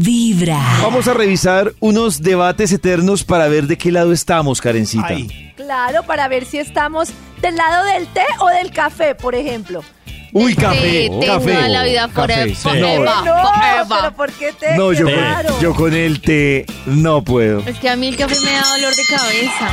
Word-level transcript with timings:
Vibra. 0.00 0.60
Vamos 0.82 1.08
a 1.08 1.14
revisar 1.14 1.72
unos 1.80 2.22
debates 2.22 2.72
eternos 2.72 3.24
para 3.24 3.48
ver 3.48 3.66
de 3.66 3.76
qué 3.78 3.92
lado 3.92 4.12
estamos, 4.12 4.60
Karencita. 4.60 5.06
Ay. 5.08 5.52
Claro, 5.56 6.02
para 6.04 6.28
ver 6.28 6.44
si 6.44 6.58
estamos 6.58 7.08
del 7.40 7.56
lado 7.56 7.84
del 7.86 8.06
té 8.08 8.24
o 8.40 8.48
del 8.48 8.70
café, 8.70 9.14
por 9.14 9.34
ejemplo. 9.34 9.82
Uy, 10.32 10.56
café, 10.56 11.08
té 11.20 11.26
café. 11.26 11.52
toda 11.54 11.68
la 11.68 11.84
vida 11.84 12.00
Café, 12.08 12.14
forever, 12.14 12.48
sí. 12.48 12.54
forever, 12.56 13.00
no, 13.00 13.14
forever. 13.24 13.86
pero 13.88 14.12
¿por 14.16 14.32
qué 14.32 14.52
té? 14.58 14.76
No, 14.76 14.92
yo, 14.92 15.06
raro. 15.08 15.60
yo 15.60 15.74
con 15.74 15.94
el 15.94 16.20
té 16.20 16.66
no 16.86 17.22
puedo. 17.22 17.60
Es 17.60 17.78
que 17.78 17.88
a 17.88 17.94
mí 17.94 18.08
el 18.08 18.16
café 18.16 18.34
me 18.44 18.50
da 18.50 18.62
dolor 18.74 18.92
de 18.96 19.02
cabeza. 19.08 19.68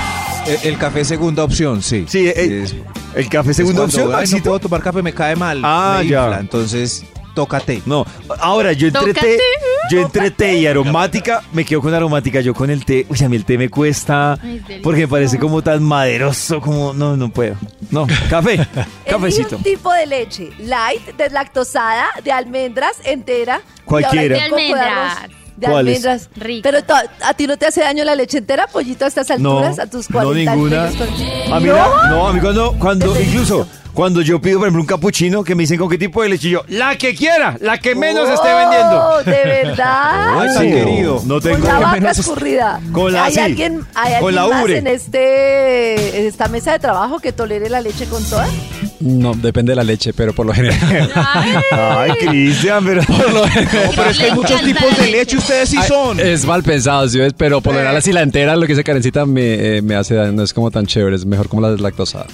El, 0.64 0.74
el 0.74 0.78
café 0.78 1.04
segunda 1.04 1.44
opción, 1.44 1.82
sí. 1.82 2.06
Sí, 2.08 2.28
eh, 2.28 2.62
Es- 2.64 2.76
El 3.16 3.28
café 3.28 3.52
es 3.52 3.58
segunda 3.58 3.84
opción, 3.84 4.12
"Ay, 4.16 4.28
no 4.28 4.38
puedo 4.44 4.60
tomar 4.60 4.82
café, 4.84 5.02
me 5.02 5.14
cae 5.14 5.36
mal. 5.36 5.62
Ah, 5.64 5.98
me 6.04 6.08
ya. 6.08 6.22
infla", 6.26 6.40
Entonces, 6.42 7.04
tócate. 7.34 7.82
No, 7.86 8.06
ahora 8.40 8.74
yo 8.74 8.88
entre 8.88 9.14
té, 9.14 9.38
yo 9.90 10.02
entre 10.02 10.32
té 10.32 10.56
y 10.58 10.68
aromática, 10.68 11.44
me 11.54 11.66
quedo 11.66 11.82
con 11.82 11.94
aromática, 11.94 12.42
yo 12.42 12.54
con 12.54 12.70
el 12.70 12.86
té, 12.86 13.06
uy, 13.10 13.18
a 13.24 13.30
mí 13.30 13.36
el 13.36 13.46
té 13.46 13.58
me 13.58 13.70
cuesta, 13.70 14.38
porque 14.84 15.02
me 15.02 15.08
parece 15.08 15.38
como 15.40 15.62
tan 15.62 15.84
maderoso, 15.84 16.62
como, 16.62 16.94
no, 16.94 17.18
no 17.18 17.30
puedo. 17.30 17.56
No, 17.90 18.08
café, 18.30 18.66
cafecito. 19.10 19.58
un 19.58 19.64
tipo 19.64 19.92
de 19.94 20.06
leche, 20.06 20.50
light, 20.60 21.02
deslactosada, 21.18 22.10
de 22.24 22.32
almendras, 22.32 22.98
entera. 23.04 23.62
y 23.78 23.82
Cualquiera. 23.84 24.36
de 24.38 24.42
almendras. 24.42 25.41
De 25.62 25.68
¿Cuáles? 25.68 26.04
almendras. 26.06 26.30
Rico. 26.36 26.64
Pero 26.64 26.84
to- 26.84 26.94
a 27.24 27.34
ti 27.36 27.46
no 27.48 27.56
te 27.56 27.68
hace 27.68 27.82
daño 27.82 28.04
la 28.04 28.16
leche 28.16 28.40
entera, 28.40 28.66
pollito, 28.68 29.06
a 29.06 29.08
estas 29.08 29.30
No, 29.40 29.60
alturas, 29.60 29.78
a 29.80 29.86
tus 29.88 30.10
no 30.10 30.20
40 30.20 30.56
ninguna. 30.56 30.84
años 30.86 30.96
con- 30.98 31.54
A 31.54 31.60
mí, 31.60 31.68
¿No? 31.68 31.76
la- 31.76 32.10
no, 32.10 32.28
a 32.28 32.34
mí 32.34 32.40
cuando, 32.42 32.76
cuando 32.80 33.22
incluso 33.22 33.68
cuando 33.94 34.22
yo 34.22 34.42
pido, 34.42 34.58
por 34.58 34.68
ejemplo, 34.68 34.82
un 34.82 34.88
capuchino, 34.88 35.44
que 35.44 35.54
me 35.54 35.64
dicen 35.64 35.78
con 35.78 35.88
qué 35.90 35.98
tipo 35.98 36.24
de 36.24 36.30
leche, 36.30 36.48
y 36.48 36.52
yo, 36.52 36.64
la 36.70 36.98
que 36.98 37.14
quiera, 37.14 37.58
la 37.62 37.78
que 37.78 37.94
menos 37.94 38.28
esté 38.30 38.48
vendiendo. 38.54 39.08
Oh, 39.10 39.18
¿De 39.24 39.32
verdad? 39.32 40.40
Ay, 40.40 40.50
tan 40.56 40.64
querido. 40.72 41.22
No 41.26 41.40
tengo 41.42 41.60
Con 41.60 41.68
la 41.68 41.80
vaca 41.80 41.92
menos- 42.00 42.18
escurrida. 42.18 42.80
Con 42.92 43.14
la- 43.14 43.26
¿Hay 43.26 43.34
sí. 43.34 43.40
alguien, 43.42 43.86
hay 43.94 44.20
Con 44.20 44.30
alguien 44.30 44.36
la 44.36 44.48
más 44.48 44.64
ubre. 44.64 44.78
en, 44.80 44.88
este, 44.88 46.20
en 46.22 46.26
esta 46.26 46.48
mesa 46.48 46.72
de 46.72 46.80
trabajo 46.80 47.20
que 47.20 47.34
tolere 47.34 47.70
la 47.70 47.82
leche 47.82 48.06
con 48.08 48.24
toda? 48.24 48.48
No, 49.02 49.34
depende 49.34 49.72
de 49.72 49.76
la 49.78 49.84
leche, 49.84 50.14
pero 50.14 50.34
por 50.34 50.46
lo 50.46 50.54
general. 50.54 51.12
Ay, 51.72 52.12
Cristian, 52.20 52.86
pero... 52.86 53.02
No, 53.02 53.42
pero 53.96 54.10
es 54.10 54.18
que 54.18 54.26
hay 54.26 54.32
muchos 54.34 54.62
tipos 54.62 54.98
de 54.98 55.08
leche, 55.12 55.38
ustedes 55.38 55.70
sí 55.70 55.78
Ay, 55.80 55.88
son. 55.88 56.20
Es 56.20 56.46
mal 56.46 56.62
pensado, 56.64 57.08
¿sí 57.10 57.18
ves? 57.20 57.34
Pero 57.36 57.62
por 57.62 57.74
lo 57.74 57.80
general, 57.80 57.98
así 57.98 58.12
la 58.12 58.22
entera, 58.22 58.56
lo 58.56 58.62
que 58.68 58.74
dice 58.74 58.84
Karencita, 58.84 59.26
me, 59.26 59.78
eh, 59.78 59.82
me 59.82 59.96
hace 59.96 60.16
daño. 60.16 60.32
No 60.34 60.44
es 60.44 60.54
como 60.54 60.70
tan 60.72 60.86
chévere, 60.86 61.16
es 61.16 61.26
mejor 61.26 61.50
como 61.50 61.62
la 61.64 61.72
deslactosada. 61.72 62.28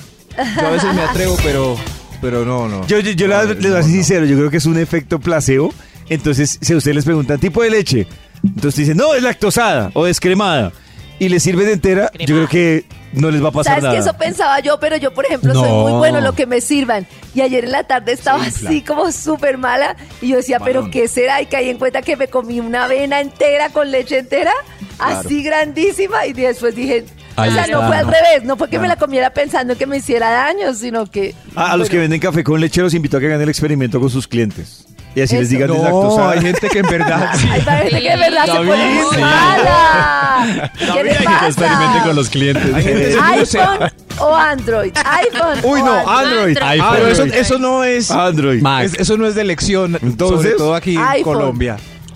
Yo 0.59 0.67
a 0.67 0.71
veces 0.71 0.93
me 0.93 1.01
atrevo, 1.01 1.35
pero, 1.43 1.75
pero 2.21 2.45
no, 2.45 2.67
no. 2.67 2.85
Yo, 2.87 2.99
yo, 2.99 3.11
yo 3.11 3.27
No, 3.27 3.33
la- 3.33 3.43
les 3.45 3.57
voy 3.71 3.79
a 3.79 3.83
ser 3.83 3.91
sincero, 3.91 4.25
yo 4.25 4.35
creo 4.37 4.49
que 4.51 4.57
es 4.57 4.65
un 4.65 4.77
efecto 4.77 5.19
placebo. 5.19 5.73
Entonces, 6.09 6.57
si 6.61 6.73
a 6.73 6.77
ustedes 6.77 6.95
les 6.95 7.05
preguntan 7.05 7.39
tipo 7.39 7.63
de 7.63 7.69
leche, 7.69 8.07
entonces 8.43 8.79
dicen, 8.79 8.97
no, 8.97 9.13
es 9.15 9.23
lactosada 9.23 9.89
o 9.93 10.05
descremada. 10.05 10.71
Y 11.19 11.29
les 11.29 11.41
sirve 11.41 11.65
de 11.65 11.73
entera, 11.73 12.11
yo 12.19 12.35
creo 12.35 12.47
que 12.47 12.85
no 13.13 13.31
les 13.31 13.43
va 13.43 13.49
a 13.49 13.51
pasar 13.51 13.71
¿Sabes 13.73 13.83
nada. 13.83 13.95
que 13.95 14.01
eso 14.01 14.13
pensaba 14.17 14.59
yo? 14.59 14.79
Pero 14.79 14.97
yo, 14.97 15.13
por 15.13 15.25
ejemplo, 15.25 15.53
soy 15.53 15.69
muy 15.69 15.93
bueno 15.93 16.19
en 16.19 16.23
lo 16.23 16.33
que 16.33 16.45
me 16.45 16.61
sirvan. 16.61 17.07
Y 17.33 17.41
ayer 17.41 17.65
en 17.65 17.71
la 17.71 17.83
tarde 17.85 18.11
estaba 18.11 18.43
así 18.43 18.81
como 18.81 19.11
súper 19.11 19.57
mala. 19.57 19.95
Y 20.21 20.29
yo 20.29 20.37
decía, 20.37 20.59
¿pero 20.59 20.91
qué 20.91 21.07
será? 21.07 21.41
Y 21.41 21.47
caí 21.47 21.69
en 21.69 21.77
cuenta 21.79 22.01
que 22.01 22.15
me 22.17 22.27
comí 22.27 22.59
una 22.59 22.85
avena 22.85 23.19
entera 23.19 23.69
con 23.69 23.89
leche 23.89 24.19
entera, 24.19 24.51
así 24.99 25.41
grandísima. 25.41 26.27
Y 26.27 26.33
después 26.33 26.75
dije, 26.75 27.05
Ahí 27.35 27.49
o 27.49 27.53
sea, 27.53 27.65
está. 27.65 27.77
no 27.79 27.87
fue 27.87 27.97
al 27.97 28.05
revés. 28.05 28.43
No 28.43 28.57
fue 28.57 28.69
que 28.69 28.79
me 28.79 28.87
la 28.87 28.95
comiera 28.95 29.31
pensando 29.31 29.77
que 29.77 29.85
me 29.85 29.97
hiciera 29.97 30.29
daño, 30.29 30.73
sino 30.73 31.05
que... 31.05 31.35
Ah, 31.55 31.71
a 31.73 31.77
los 31.77 31.89
que 31.89 31.97
venden 31.97 32.19
café 32.19 32.43
con 32.43 32.59
leche 32.59 32.81
los 32.81 32.93
invito 32.95 33.17
a 33.17 33.19
que 33.19 33.27
hagan 33.27 33.41
el 33.41 33.49
experimento 33.49 33.99
con 33.99 34.09
sus 34.09 34.27
clientes. 34.27 34.87
Y 35.17 35.21
así 35.21 35.35
les 35.35 35.49
digan 35.49 35.69
No, 35.69 36.29
hay 36.29 36.39
gente 36.41 36.69
que 36.69 36.77
en 36.77 36.85
verdad. 36.85 37.31
sí. 37.35 37.47
Hay 37.49 37.61
gente 37.61 37.89
que 38.01 38.09
de 38.11 38.17
verdad 38.17 38.45
se 38.45 38.51
David, 38.51 38.69
pone 38.69 38.85
muy 38.85 39.15
sí. 39.15 39.21
mala. 39.21 40.71
¿Qué 40.93 41.03
le 41.03 41.15
pasa? 41.15 41.47
Experimente 41.47 41.99
con 42.03 42.15
los 42.15 42.29
clientes. 42.29 42.71
Hay 42.71 42.83
gente 42.83 43.15
iPhone 43.19 43.89
o 44.19 44.35
Android. 44.35 44.93
iPhone 44.95 45.59
Uy, 45.63 45.81
no, 45.81 45.91
Android. 46.07 46.55
Android. 46.55 46.81
Android. 46.81 47.13
Pero 47.17 47.33
eso, 47.33 47.57
no 47.57 47.83
es. 47.83 48.11
Android. 48.11 48.61
Mac. 48.61 48.85
es- 48.85 48.93
eso 48.99 49.17
no 49.17 49.25
es 49.25 49.33
de 49.33 49.41
elección. 49.41 49.97
Entonces, 50.03 50.37
sobre 50.51 50.57
todo 50.57 50.75
aquí 50.75 50.93
en 50.95 51.01
iPhone. 51.01 51.57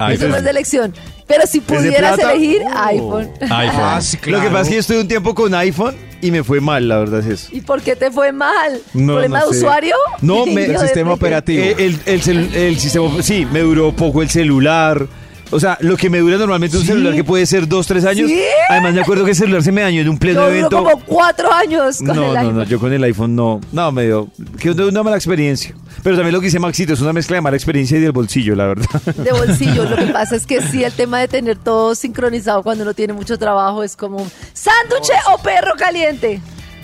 Eso 0.09 0.27
no 0.27 0.35
es 0.37 0.43
de 0.43 0.49
elección. 0.49 0.93
Pero 1.27 1.47
si 1.47 1.61
pudieras 1.61 2.15
plata? 2.15 2.33
elegir, 2.33 2.61
Oh. 2.65 2.79
iPhone. 2.87 3.29
iPhone. 3.41 3.79
Ah, 3.81 3.99
sí, 4.01 4.17
Lo 4.25 4.41
que 4.41 4.47
pasa 4.47 4.61
es 4.63 4.67
que 4.69 4.73
yo 4.75 4.79
estuve 4.81 4.99
un 5.01 5.07
tiempo 5.07 5.33
con 5.35 5.53
iPhone 5.55 5.95
y 6.21 6.29
me 6.31 6.43
fue 6.43 6.59
mal, 6.59 6.87
la 6.87 6.97
verdad 6.99 7.21
es 7.21 7.25
eso. 7.27 7.47
¿Y 7.51 7.61
por 7.61 7.81
qué 7.81 7.95
te 7.95 8.11
fue 8.11 8.31
mal? 8.31 8.79
No, 8.93 9.13
¿Problema 9.13 9.39
no 9.39 9.47
de 9.47 9.53
sé. 9.53 9.59
usuario? 9.59 9.95
No, 10.21 10.45
me- 10.47 10.65
El 10.65 10.73
de- 10.73 10.79
sistema 10.79 11.13
operativo. 11.13 11.63
Eh, 11.63 11.75
el, 11.77 11.99
el 12.05 12.21
cel- 12.21 12.53
el 12.53 12.77
sistema, 12.79 13.21
sí, 13.23 13.47
me 13.51 13.61
duró 13.61 13.91
poco 13.95 14.21
el 14.21 14.29
celular. 14.29 15.07
O 15.51 15.59
sea, 15.59 15.77
lo 15.81 15.97
que 15.97 16.09
me 16.09 16.19
dura 16.19 16.37
normalmente 16.37 16.77
un 16.77 16.81
¿Sí? 16.83 16.87
celular 16.87 17.13
que 17.13 17.23
puede 17.23 17.45
ser 17.45 17.67
dos, 17.67 17.85
tres 17.85 18.05
años. 18.05 18.29
¿Sí? 18.29 18.41
Además, 18.69 18.93
me 18.93 19.01
acuerdo 19.01 19.25
que 19.25 19.31
el 19.31 19.35
celular 19.37 19.61
se 19.63 19.71
me 19.71 19.81
dañó 19.81 20.01
en 20.01 20.09
un 20.09 20.17
pleno 20.17 20.39
Yo 20.39 20.45
duró 20.47 20.57
evento. 20.57 20.77
como 20.83 20.99
cuatro 21.05 21.51
años 21.53 21.97
con 21.97 22.07
No, 22.07 22.13
el 22.13 22.19
no, 22.33 22.39
iPhone. 22.39 22.55
no, 22.57 22.63
yo 22.63 22.79
con 22.79 22.93
el 22.93 23.03
iPhone 23.03 23.35
no. 23.35 23.61
No, 23.71 23.91
me 23.91 24.05
dio. 24.05 24.27
Que 24.59 24.71
una 24.71 24.85
una 24.85 25.03
mala 25.03 25.17
experiencia. 25.17 25.75
Pero 26.03 26.15
también 26.15 26.33
lo 26.33 26.39
que 26.39 26.45
dice 26.45 26.59
Maxito 26.59 26.93
es 26.93 27.01
una 27.01 27.13
mezcla 27.13 27.35
de 27.35 27.41
mala 27.41 27.57
experiencia 27.57 27.97
y 27.97 28.01
del 28.01 28.11
bolsillo, 28.13 28.55
la 28.55 28.67
verdad. 28.67 29.01
De 29.17 29.31
bolsillo. 29.31 29.83
Lo 29.85 29.95
que 29.97 30.07
pasa 30.13 30.35
es 30.35 30.45
que 30.47 30.61
sí, 30.61 30.83
el 30.83 30.93
tema 30.93 31.19
de 31.19 31.27
tener 31.27 31.57
todo 31.57 31.93
sincronizado 31.95 32.63
cuando 32.63 32.83
uno 32.83 32.93
tiene 32.93 33.13
mucho 33.13 33.37
trabajo 33.37 33.83
es 33.83 33.95
como 33.97 34.19
sándwich 34.53 35.09
o 35.33 35.37
perro 35.43 35.73
caliente. 35.77 36.39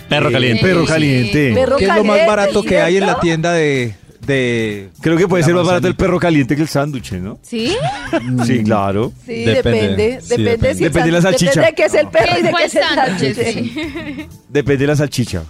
Perro 0.10 0.32
caliente. 0.32 0.62
Perro 0.64 0.86
caliente. 0.86 1.52
Perro 1.54 1.78
¿Qué 1.78 1.86
es 1.86 1.96
lo 1.96 2.04
más 2.04 2.26
barato 2.28 2.64
que 2.64 2.80
hay 2.80 2.98
en 2.98 3.06
la 3.08 3.20
tienda 3.20 3.54
de. 3.54 3.96
De 4.28 4.90
Creo 5.02 5.18
que 5.18 5.28
puede 5.28 5.44
ser 5.44 5.56
más 5.56 5.66
barato 5.66 5.88
el 5.88 5.96
perro 5.96 6.20
caliente 6.20 6.56
que 6.56 6.62
el 6.62 6.68
sándwich, 6.68 7.14
¿no? 7.14 7.40
¿Sí? 7.42 7.76
Sí, 8.46 8.64
claro. 8.64 9.12
Sí, 9.26 9.44
Depende. 9.46 9.82
depende. 9.82 10.22
Sí, 10.22 10.44
Depende, 10.44 10.76
si 10.76 10.84
Depende 10.84 11.06
de 11.08 11.12
la 11.12 11.22
salchicha. 11.22 11.62
Depende 11.62 11.70
de 11.70 11.76
qué 11.76 11.84
es 11.86 11.94
el 11.94 12.08
perro 12.10 12.34
y 12.34 12.36
de 12.36 12.42
qué 12.44 12.52
¿Cuál 12.52 12.64
es 12.64 12.76
el 12.76 12.84
sándwich? 12.84 13.36
Sí. 13.36 14.28
Depende 14.50 14.78
de 14.84 14.88
la 14.88 14.96
salchicha. 14.96 15.44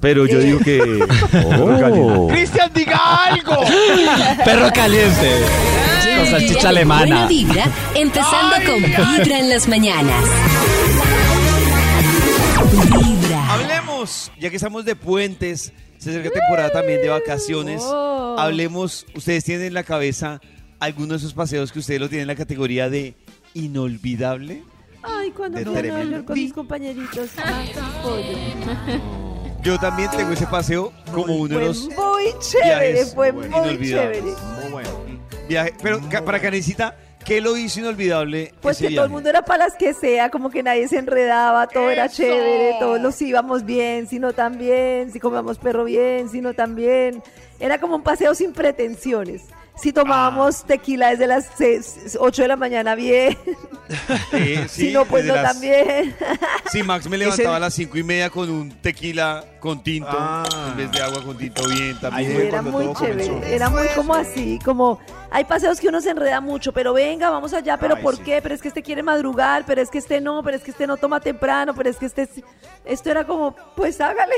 Pero 0.00 0.26
yo 0.26 0.38
digo 0.40 0.58
que. 0.58 0.78
caliente. 1.32 2.32
¡Cristian, 2.34 2.70
diga 2.74 3.24
algo! 3.24 3.56
Perro 4.44 4.70
caliente. 4.74 5.30
Con 6.16 6.26
salchicha 6.26 6.54
Buena 6.54 6.68
alemana. 6.68 7.26
vibra, 7.26 7.64
empezando 7.94 8.56
con 8.66 8.82
Vibra 8.82 9.38
en 9.38 9.48
las 9.50 9.66
mañanas. 9.68 10.24
Vibra. 13.02 13.52
Hablemos, 13.52 13.85
ya 14.40 14.50
que 14.50 14.56
estamos 14.56 14.84
de 14.84 14.96
puentes, 14.96 15.72
se 15.98 16.10
acerca 16.10 16.30
temporada 16.30 16.70
también 16.70 17.00
de 17.00 17.08
vacaciones. 17.08 17.82
Oh. 17.84 18.36
Hablemos, 18.38 19.06
ustedes 19.14 19.44
tienen 19.44 19.66
en 19.68 19.74
la 19.74 19.82
cabeza 19.82 20.40
algunos 20.80 21.20
de 21.22 21.26
esos 21.26 21.34
paseos 21.34 21.72
que 21.72 21.78
ustedes 21.78 22.00
lo 22.00 22.08
tienen 22.08 22.22
en 22.22 22.28
la 22.28 22.34
categoría 22.36 22.90
de 22.90 23.14
inolvidable. 23.54 24.62
Ay, 25.02 25.30
cuando 25.30 25.58
De 25.58 25.64
fui 25.64 25.78
a 25.78 25.82
Nueva 26.04 26.24
con 26.24 26.34
mis 26.34 26.52
compañeritos. 26.52 27.30
Yo 29.62 29.78
también 29.78 30.10
tengo 30.10 30.32
ese 30.32 30.46
paseo 30.46 30.92
como 31.12 31.34
uno 31.36 31.58
de 31.58 31.64
Fue 31.66 31.66
los 31.66 31.88
muy 31.88 32.24
chévere, 32.40 32.92
viajes 32.92 33.14
fue 33.14 33.32
muy 33.32 33.46
inolvidables. 33.46 34.22
chévere. 34.22 34.36
Muy 34.62 34.70
bueno. 34.72 34.90
Viaje, 35.48 35.74
pero 35.82 36.00
ca- 36.08 36.24
para 36.24 36.40
Canecita, 36.40 36.96
¿qué 37.26 37.40
lo 37.40 37.56
hizo 37.56 37.80
inolvidable? 37.80 38.54
Pues 38.62 38.78
ese 38.78 38.88
que 38.88 38.94
todo 38.94 39.04
el 39.04 39.10
mundo 39.10 39.28
era 39.28 39.42
para 39.42 39.64
las 39.64 39.74
que 39.74 39.92
sea, 39.92 40.30
como 40.30 40.48
que 40.48 40.62
nadie 40.62 40.88
se 40.88 40.98
enredaba, 40.98 41.66
todo 41.66 41.90
era 41.90 42.08
chévere, 42.08 42.76
todos 42.78 43.00
los 43.00 43.20
íbamos 43.20 43.64
bien, 43.64 44.06
si 44.06 44.18
no 44.18 44.32
tan 44.32 44.56
bien, 44.56 45.12
si 45.12 45.20
comíamos 45.20 45.58
perro 45.58 45.84
bien, 45.84 46.28
si 46.30 46.40
no 46.40 46.54
tan 46.54 46.74
bien. 46.74 47.22
Era 47.58 47.80
como 47.80 47.96
un 47.96 48.02
paseo 48.02 48.34
sin 48.34 48.52
pretensiones. 48.52 49.42
Si 49.76 49.92
tomábamos 49.92 50.62
Ah. 50.62 50.66
tequila 50.68 51.10
desde 51.10 51.26
las 51.26 51.48
8 52.18 52.42
de 52.42 52.48
la 52.48 52.56
mañana, 52.56 52.94
bien. 52.94 53.36
Eh, 54.32 54.64
sí, 54.68 54.86
si 54.86 54.92
no, 54.92 55.04
pues 55.04 55.24
no 55.26 55.34
las- 55.34 55.52
tan 55.52 55.60
bien. 55.60 56.16
Sí, 56.72 56.82
Max 56.82 57.08
me 57.08 57.18
levantaba 57.18 57.56
a 57.56 57.60
las 57.60 57.74
cinco 57.74 57.98
y 57.98 58.02
media 58.02 58.30
con 58.30 58.48
un 58.50 58.70
tequila 58.80 59.44
con 59.60 59.82
tinto, 59.82 60.08
Ah. 60.10 60.44
en 60.70 60.76
vez 60.78 60.90
de 60.92 61.02
agua 61.02 61.22
con 61.22 61.36
tinto 61.36 61.62
bien 61.68 61.94
Ahí 61.94 62.00
también. 62.00 62.32
fue 62.32 62.48
era 62.48 62.62
muy 62.62 62.92
chévere, 62.94 63.28
comenzó. 63.28 63.46
era 63.54 63.68
muy 63.68 63.86
como 63.94 64.14
así, 64.14 64.58
como 64.64 64.98
hay 65.30 65.44
paseos 65.44 65.78
que 65.78 65.88
uno 65.88 66.00
se 66.00 66.10
enreda 66.10 66.40
mucho, 66.40 66.72
pero 66.72 66.92
venga, 66.94 67.28
vamos 67.30 67.52
allá, 67.52 67.76
pero 67.76 67.96
Ay, 67.96 68.02
¿por 68.02 68.16
sí. 68.16 68.22
qué? 68.24 68.40
Pero 68.42 68.54
es 68.54 68.62
que 68.62 68.68
este 68.68 68.82
quiere 68.82 69.02
madrugar, 69.02 69.64
pero 69.66 69.82
es 69.82 69.90
que 69.90 69.98
este 69.98 70.20
no, 70.22 70.42
pero 70.42 70.56
es 70.56 70.62
que 70.62 70.70
este 70.70 70.86
no 70.86 70.96
toma 70.96 71.20
temprano, 71.20 71.74
pero 71.74 71.90
es 71.90 71.96
que 71.98 72.06
este 72.06 72.26
sí- 72.26 72.42
esto 72.84 73.10
era 73.10 73.24
como, 73.26 73.54
pues 73.76 74.00
hágale. 74.00 74.36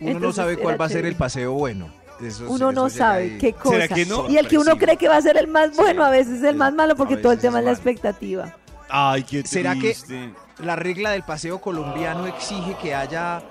Uno 0.00 0.10
no 0.12 0.16
Entonces, 0.16 0.36
sabe 0.36 0.56
cuál 0.56 0.80
va 0.80 0.84
a 0.84 0.88
ser 0.88 0.98
chévere. 0.98 1.08
el 1.08 1.16
paseo 1.16 1.52
bueno. 1.52 1.90
Eso- 2.20 2.46
Uno 2.48 2.72
no 2.72 2.88
sabe 2.88 3.22
ahí. 3.24 3.38
qué 3.38 3.52
cosa. 3.52 3.80
¿Será 3.80 3.94
que 3.94 4.06
no? 4.06 4.28
Y 4.30 4.38
el 4.38 4.48
que 4.48 4.58
uno 4.58 4.76
cree 4.78 4.96
que 4.96 5.08
va 5.08 5.16
a 5.16 5.22
ser 5.22 5.36
el 5.36 5.48
más 5.48 5.76
bueno, 5.76 6.04
a 6.04 6.10
veces 6.10 6.38
es 6.38 6.42
el 6.44 6.56
más 6.56 6.72
malo, 6.72 6.96
porque 6.96 7.16
todo 7.16 7.32
el 7.32 7.38
tema 7.38 7.58
es 7.58 7.62
es 7.62 7.66
la 7.66 7.72
expectativa. 7.72 8.56
Ay, 8.88 9.22
qué 9.24 9.42
¿Será 9.46 9.74
que 9.74 9.80
triste. 9.80 10.30
la 10.60 10.76
regla 10.76 11.10
del 11.10 11.22
paseo 11.24 11.60
colombiano 11.60 12.26
exige 12.26 12.76
que 12.80 12.94
haya, 12.94 13.42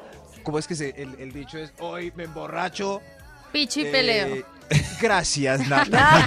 ¿cómo 0.44 0.58
es 0.60 0.66
que 0.68 0.76
se, 0.76 0.90
el, 1.02 1.14
el 1.20 1.32
dicho 1.34 1.58
es, 1.58 1.74
hoy 1.80 2.12
me 2.16 2.24
emborracho? 2.24 3.02
Pichi 3.52 3.82
eh, 3.82 3.92
peleo. 3.92 4.44
Gracias, 5.02 5.60
Nata. 5.70 6.20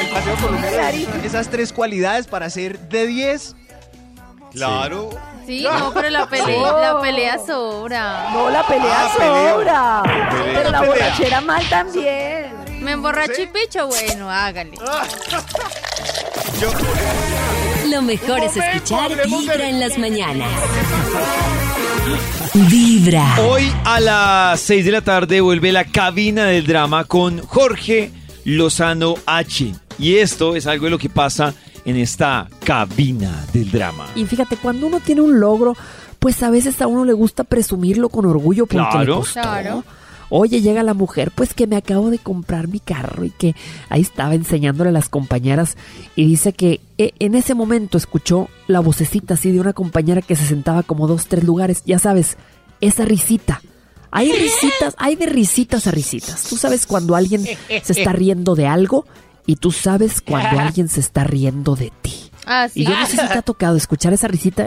el 0.00 0.08
paseo 0.10 0.36
colombiano 0.36 1.14
esas 1.24 1.48
tres 1.48 1.72
cualidades 1.72 2.26
para 2.26 2.48
ser 2.50 2.78
de 2.88 3.06
10. 3.06 3.56
Claro. 4.52 5.10
Sí, 5.46 5.62
no, 5.62 5.92
pero 5.92 6.08
la 6.10 6.26
pelea, 6.26 6.72
la 6.72 7.00
pelea 7.00 7.38
sobra. 7.44 8.30
No, 8.32 8.48
la 8.50 8.66
pelea 8.66 8.96
Ah, 9.06 9.10
sobra. 9.16 10.02
Pelea. 10.04 10.42
Pero 10.54 10.70
la 10.70 10.80
Pelea. 10.80 10.94
borrachera 10.94 11.40
mal 11.40 11.68
también. 11.68 12.52
Me 12.80 12.92
emborracho 12.92 13.42
y 13.42 13.46
picho, 13.46 13.86
bueno, 13.88 14.30
hágale. 14.30 14.72
Lo 17.88 18.02
mejor 18.02 18.40
es 18.44 18.56
escuchar 18.56 19.10
Vibra 19.26 19.68
en 19.68 19.80
las 19.80 19.98
mañanas. 19.98 20.48
Vibra. 22.54 23.36
Hoy 23.48 23.72
a 23.84 24.00
las 24.00 24.60
6 24.60 24.84
de 24.84 24.90
la 24.92 25.00
tarde 25.00 25.40
vuelve 25.40 25.72
la 25.72 25.84
cabina 25.84 26.44
del 26.46 26.66
drama 26.66 27.04
con 27.04 27.44
Jorge 27.46 28.10
Lozano 28.44 29.14
H. 29.26 29.72
Y 29.98 30.16
esto 30.16 30.56
es 30.56 30.66
algo 30.66 30.84
de 30.86 30.90
lo 30.90 30.98
que 30.98 31.08
pasa 31.08 31.54
en 31.84 31.96
esta 31.96 32.48
cabina 32.64 33.44
del 33.52 33.70
drama. 33.70 34.06
Y 34.14 34.24
fíjate, 34.26 34.56
cuando 34.56 34.86
uno 34.86 35.00
tiene 35.00 35.20
un 35.20 35.40
logro, 35.40 35.76
pues 36.18 36.42
a 36.42 36.50
veces 36.50 36.80
a 36.80 36.86
uno 36.86 37.04
le 37.04 37.12
gusta 37.12 37.44
presumirlo 37.44 38.08
con 38.08 38.24
orgullo 38.26 38.66
porque 38.66 38.76
le 38.84 38.90
Claro. 38.90 39.16
costó. 39.18 39.40
Claro. 39.40 39.84
Oye, 40.34 40.62
llega 40.62 40.82
la 40.82 40.94
mujer, 40.94 41.30
pues 41.34 41.52
que 41.52 41.66
me 41.66 41.76
acabo 41.76 42.08
de 42.08 42.18
comprar 42.18 42.66
mi 42.66 42.80
carro 42.80 43.22
y 43.24 43.30
que 43.30 43.54
ahí 43.90 44.00
estaba 44.00 44.34
enseñándole 44.34 44.88
a 44.88 44.92
las 44.92 45.10
compañeras 45.10 45.76
y 46.16 46.24
dice 46.26 46.54
que 46.54 46.80
eh, 46.96 47.12
en 47.18 47.34
ese 47.34 47.54
momento 47.54 47.98
escuchó 47.98 48.48
la 48.66 48.80
vocecita 48.80 49.34
así 49.34 49.50
de 49.52 49.60
una 49.60 49.74
compañera 49.74 50.22
que 50.22 50.34
se 50.34 50.46
sentaba 50.46 50.82
como 50.84 51.06
dos, 51.06 51.26
tres 51.26 51.44
lugares, 51.44 51.82
ya 51.84 51.98
sabes, 51.98 52.38
esa 52.80 53.04
risita. 53.04 53.60
Hay 54.10 54.32
risitas, 54.32 54.94
hay 54.96 55.16
de 55.16 55.26
risitas 55.26 55.86
a 55.86 55.90
risitas. 55.90 56.44
Tú 56.44 56.56
sabes 56.56 56.86
cuando 56.86 57.14
alguien 57.14 57.44
se 57.82 57.92
está 57.92 58.12
riendo 58.12 58.54
de 58.54 58.66
algo 58.66 59.04
y 59.46 59.56
tú 59.56 59.72
sabes 59.72 60.20
cuando 60.20 60.58
alguien 60.60 60.88
se 60.88 61.00
está 61.00 61.24
riendo 61.24 61.76
de 61.76 61.92
ti. 62.02 62.14
Ah, 62.44 62.68
sí. 62.68 62.80
Y 62.82 62.84
yo 62.86 62.90
no 62.98 63.06
sé 63.06 63.12
si 63.12 63.28
te 63.28 63.38
ha 63.38 63.42
tocado 63.42 63.76
escuchar 63.76 64.12
esa 64.12 64.26
risita. 64.26 64.66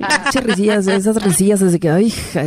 Ah, 0.00 0.26
esas 0.28 0.44
risillas, 0.44 0.86
esas 0.88 1.22
risillas 1.22 1.60
desde 1.60 1.78
que, 1.78 1.90
ay, 1.90 2.06
hija. 2.06 2.42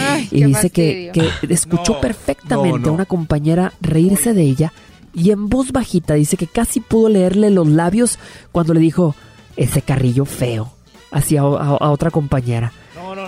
Ay, 0.00 0.28
Y 0.30 0.44
dice 0.44 0.70
que, 0.70 1.12
escuchó 1.48 1.94
No, 1.94 2.00
perfectamente 2.00 2.78
no, 2.78 2.86
no. 2.86 2.90
a 2.90 2.92
una 2.92 3.04
compañera 3.06 3.72
reírse 3.80 4.32
de 4.32 4.42
ella 4.42 4.72
y 5.14 5.30
en 5.30 5.48
voz 5.48 5.72
bajita 5.72 6.14
dice 6.14 6.36
que 6.36 6.46
casi 6.46 6.80
pudo 6.80 7.08
leerle 7.08 7.50
los 7.50 7.68
labios 7.68 8.18
cuando 8.50 8.74
le 8.74 8.80
dijo 8.80 9.14
ese 9.56 9.80
carrillo 9.82 10.24
feo 10.24 10.72
hacia 11.12 11.40
a 11.42 11.90
otra 11.90 12.10
compañera. 12.10 12.72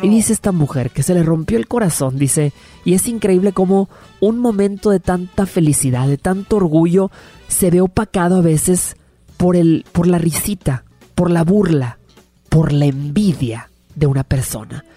Y 0.02 0.08
dice 0.08 0.32
esta 0.32 0.52
mujer 0.52 0.90
que 0.90 1.02
se 1.02 1.14
le 1.14 1.22
rompió 1.22 1.58
el 1.58 1.68
corazón, 1.68 2.18
dice, 2.18 2.52
y 2.84 2.94
es 2.94 3.06
increíble 3.06 3.52
cómo 3.52 3.88
un 4.20 4.38
momento 4.38 4.90
de 4.90 5.00
tanta 5.00 5.46
felicidad, 5.46 6.08
de 6.08 6.18
tanto 6.18 6.56
orgullo, 6.56 7.10
se 7.48 7.70
ve 7.70 7.80
opacado 7.80 8.36
a 8.36 8.40
veces 8.40 8.96
por 9.36 9.56
el, 9.56 9.84
por 9.92 10.06
la 10.06 10.18
risita, 10.18 10.84
por 11.14 11.30
la 11.30 11.44
burla, 11.44 11.98
por 12.48 12.72
la 12.72 12.86
envidia 12.86 13.70
de 13.94 14.06
una 14.06 14.24
persona. 14.24 14.84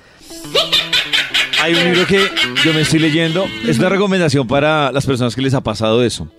Hay 1.62 1.74
un 1.74 1.84
libro 1.84 2.08
que 2.08 2.22
yo 2.64 2.74
me 2.74 2.82
estoy 2.82 3.00
leyendo. 3.00 3.46
Es 3.68 3.80
una 3.80 3.90
recomendación 3.90 4.48
para 4.48 4.94
las 4.94 5.06
personas 5.06 5.36
que 5.36 5.42
les 5.42 5.54
ha 5.54 5.62
pasado 5.62 6.04
eso. 6.04 6.30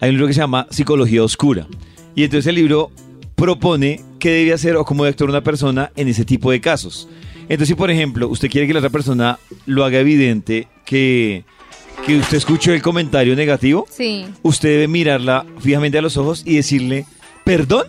Hay 0.00 0.10
un 0.10 0.16
libro 0.16 0.26
que 0.26 0.34
se 0.34 0.40
llama 0.40 0.66
Psicología 0.70 1.22
Oscura. 1.22 1.66
Y 2.14 2.24
entonces 2.24 2.46
el 2.48 2.56
libro 2.56 2.90
propone 3.36 4.04
qué 4.18 4.30
debe 4.30 4.52
hacer 4.52 4.76
o 4.76 4.84
cómo 4.84 5.04
debe 5.04 5.12
actuar 5.12 5.30
una 5.30 5.42
persona 5.42 5.92
en 5.96 6.08
ese 6.08 6.26
tipo 6.26 6.50
de 6.50 6.60
casos. 6.60 7.08
Entonces, 7.48 7.68
si 7.68 7.74
por 7.74 7.90
ejemplo 7.90 8.28
usted 8.28 8.50
quiere 8.50 8.66
que 8.66 8.72
la 8.72 8.80
otra 8.80 8.90
persona 8.90 9.38
lo 9.66 9.84
haga 9.84 9.98
evidente 10.00 10.68
que, 10.84 11.44
que 12.04 12.16
usted 12.18 12.36
escuchó 12.38 12.72
el 12.72 12.82
comentario 12.82 13.36
negativo, 13.36 13.86
Sí. 13.90 14.26
usted 14.42 14.68
debe 14.70 14.88
mirarla 14.88 15.44
fijamente 15.60 15.98
a 15.98 16.02
los 16.02 16.16
ojos 16.16 16.42
y 16.44 16.56
decirle 16.56 17.06
perdón. 17.44 17.86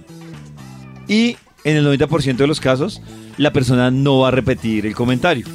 Y 1.08 1.38
en 1.64 1.78
el 1.78 1.86
90% 1.86 2.36
de 2.38 2.48
los 2.48 2.60
casos, 2.60 3.02
la 3.38 3.52
persona 3.54 3.90
no 3.92 4.20
va 4.20 4.28
a 4.30 4.32
repetir 4.32 4.86
el 4.86 4.96
comentario. 4.96 5.46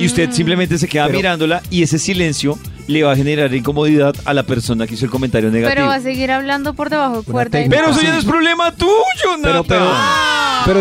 Y 0.00 0.06
usted 0.06 0.30
simplemente 0.30 0.78
se 0.78 0.86
queda 0.86 1.06
Pero- 1.06 1.18
mirándola 1.18 1.60
y 1.70 1.82
ese 1.82 1.98
silencio 1.98 2.56
le 2.86 3.02
va 3.02 3.12
a 3.12 3.16
generar 3.16 3.52
incomodidad 3.52 4.14
a 4.24 4.32
la 4.32 4.44
persona 4.44 4.86
que 4.86 4.94
hizo 4.94 5.04
el 5.04 5.10
comentario 5.10 5.50
negativo. 5.50 5.74
Pero 5.74 5.86
va 5.88 5.96
a 5.96 6.00
seguir 6.00 6.30
hablando 6.30 6.72
por 6.74 6.88
debajo 6.88 7.22
de 7.22 7.46
técnica. 7.50 7.76
Pero 7.76 7.90
eso 7.90 8.00
ya 8.00 8.12
no 8.12 8.18
es 8.18 8.24
problema 8.24 8.72
tuyo, 8.74 8.92
Nata. 9.38 9.42
pero, 9.42 9.64
pero 9.64 9.84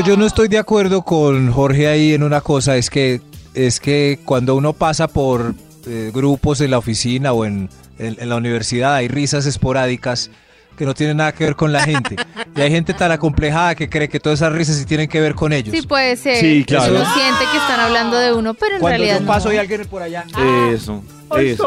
yo 0.06 0.18
no 0.18 0.26
estoy 0.26 0.48
de 0.48 0.58
acuerdo 0.58 1.02
con 1.02 1.52
Jorge 1.52 1.88
ahí 1.88 2.14
en 2.14 2.24
una 2.24 2.42
cosa, 2.42 2.76
es 2.78 2.90
que, 2.90 3.22
es 3.54 3.80
que 3.80 4.20
cuando 4.26 4.56
uno 4.56 4.74
pasa 4.74 5.08
por 5.08 5.54
eh, 5.88 6.12
grupos 6.14 6.62
en 6.62 6.72
la 6.72 6.78
oficina 6.78 7.34
o 7.34 7.46
en, 7.46 7.70
en- 7.98 8.18
en 8.20 8.30
la 8.30 8.36
universidad 8.36 8.96
hay 8.96 9.08
risas 9.08 9.46
esporádicas 9.46 10.30
que 10.78 10.86
no 10.86 10.94
tienen 10.94 11.18
nada 11.18 11.32
que 11.32 11.44
ver 11.46 11.56
con 11.56 11.72
la 11.74 11.84
gente. 11.84 12.16
Y 12.56 12.62
hay 12.62 12.70
gente 12.70 12.94
tan 12.94 13.12
acomplejada 13.12 13.74
que 13.74 13.90
cree 13.90 14.08
que 14.08 14.20
todas 14.20 14.40
esas 14.40 14.54
risas 14.54 14.76
sí 14.76 14.86
tienen 14.86 15.08
que 15.08 15.20
ver 15.20 15.34
con 15.34 15.52
ellos. 15.52 15.76
Sí, 15.76 15.82
puede 15.88 16.16
ser. 16.16 16.40
Sí, 16.40 16.64
claro. 16.68 16.94
Uno 16.94 17.14
siente 17.16 17.46
que 17.52 17.58
están 17.58 17.80
hablando 17.80 18.16
de 18.18 18.32
uno, 18.34 18.54
pero 18.54 18.76
en 18.76 18.82
Cuando 18.82 18.98
realidad 19.00 19.22
yo 19.22 19.26
paso 19.26 19.48
no. 19.48 19.56
y 19.56 19.58
alguien 19.58 19.86
por 19.88 20.04
allá. 20.04 20.24
Eso. 20.72 21.02
eso. 21.36 21.38
es- 21.40 21.60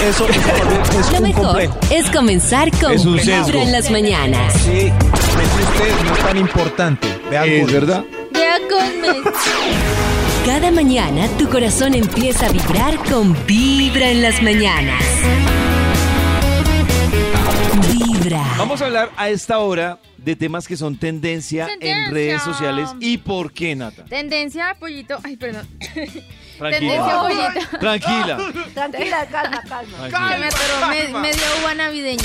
eso 0.00 0.26
es, 0.28 1.10
Lo 1.12 1.16
un 1.18 1.22
mejor 1.24 1.44
complejo. 1.44 1.78
es 1.90 2.10
comenzar 2.10 2.70
con 2.80 2.92
Es 2.92 3.04
un 3.04 3.18
en 3.18 3.72
las 3.72 3.90
mañanas. 3.90 4.54
Sí, 4.54 4.90
no 6.04 6.12
es 6.14 6.18
tan 6.24 6.36
importante. 6.36 7.08
Vean 7.30 7.48
Es 7.48 7.72
verdad. 7.72 8.04
Con 8.70 9.32
Cada 10.46 10.70
mañana 10.70 11.28
tu 11.38 11.48
corazón 11.48 11.94
empieza 11.94 12.46
a 12.46 12.50
vibrar 12.52 12.96
con 13.04 13.36
Vibra 13.46 14.08
en 14.10 14.22
las 14.22 14.42
mañanas. 14.42 15.02
Vibra. 17.92 18.42
Vamos 18.58 18.80
a 18.80 18.86
hablar 18.86 19.10
a 19.16 19.28
esta 19.28 19.58
hora 19.58 19.98
de 20.16 20.34
temas 20.36 20.66
que 20.66 20.76
son 20.76 20.96
tendencia, 20.96 21.66
Tendencia. 21.66 22.06
en 22.06 22.12
redes 22.12 22.42
sociales. 22.42 22.90
¿Y 23.00 23.18
por 23.18 23.52
qué, 23.52 23.76
Nata? 23.76 24.04
Tendencia, 24.04 24.74
pollito. 24.78 25.18
Ay, 25.22 25.36
perdón. 25.36 25.66
Tranquila. 26.58 26.70
Tendencia, 26.80 27.18
pollito. 27.20 27.78
Tranquila. 27.78 28.38
Tranquila, 28.74 29.26
calma, 29.30 29.62
calma. 29.68 30.10
Se 30.10 30.38
me 30.38 31.12
me- 31.12 31.20
medio 31.20 31.42
uva 31.62 31.74
navideña. 31.74 32.24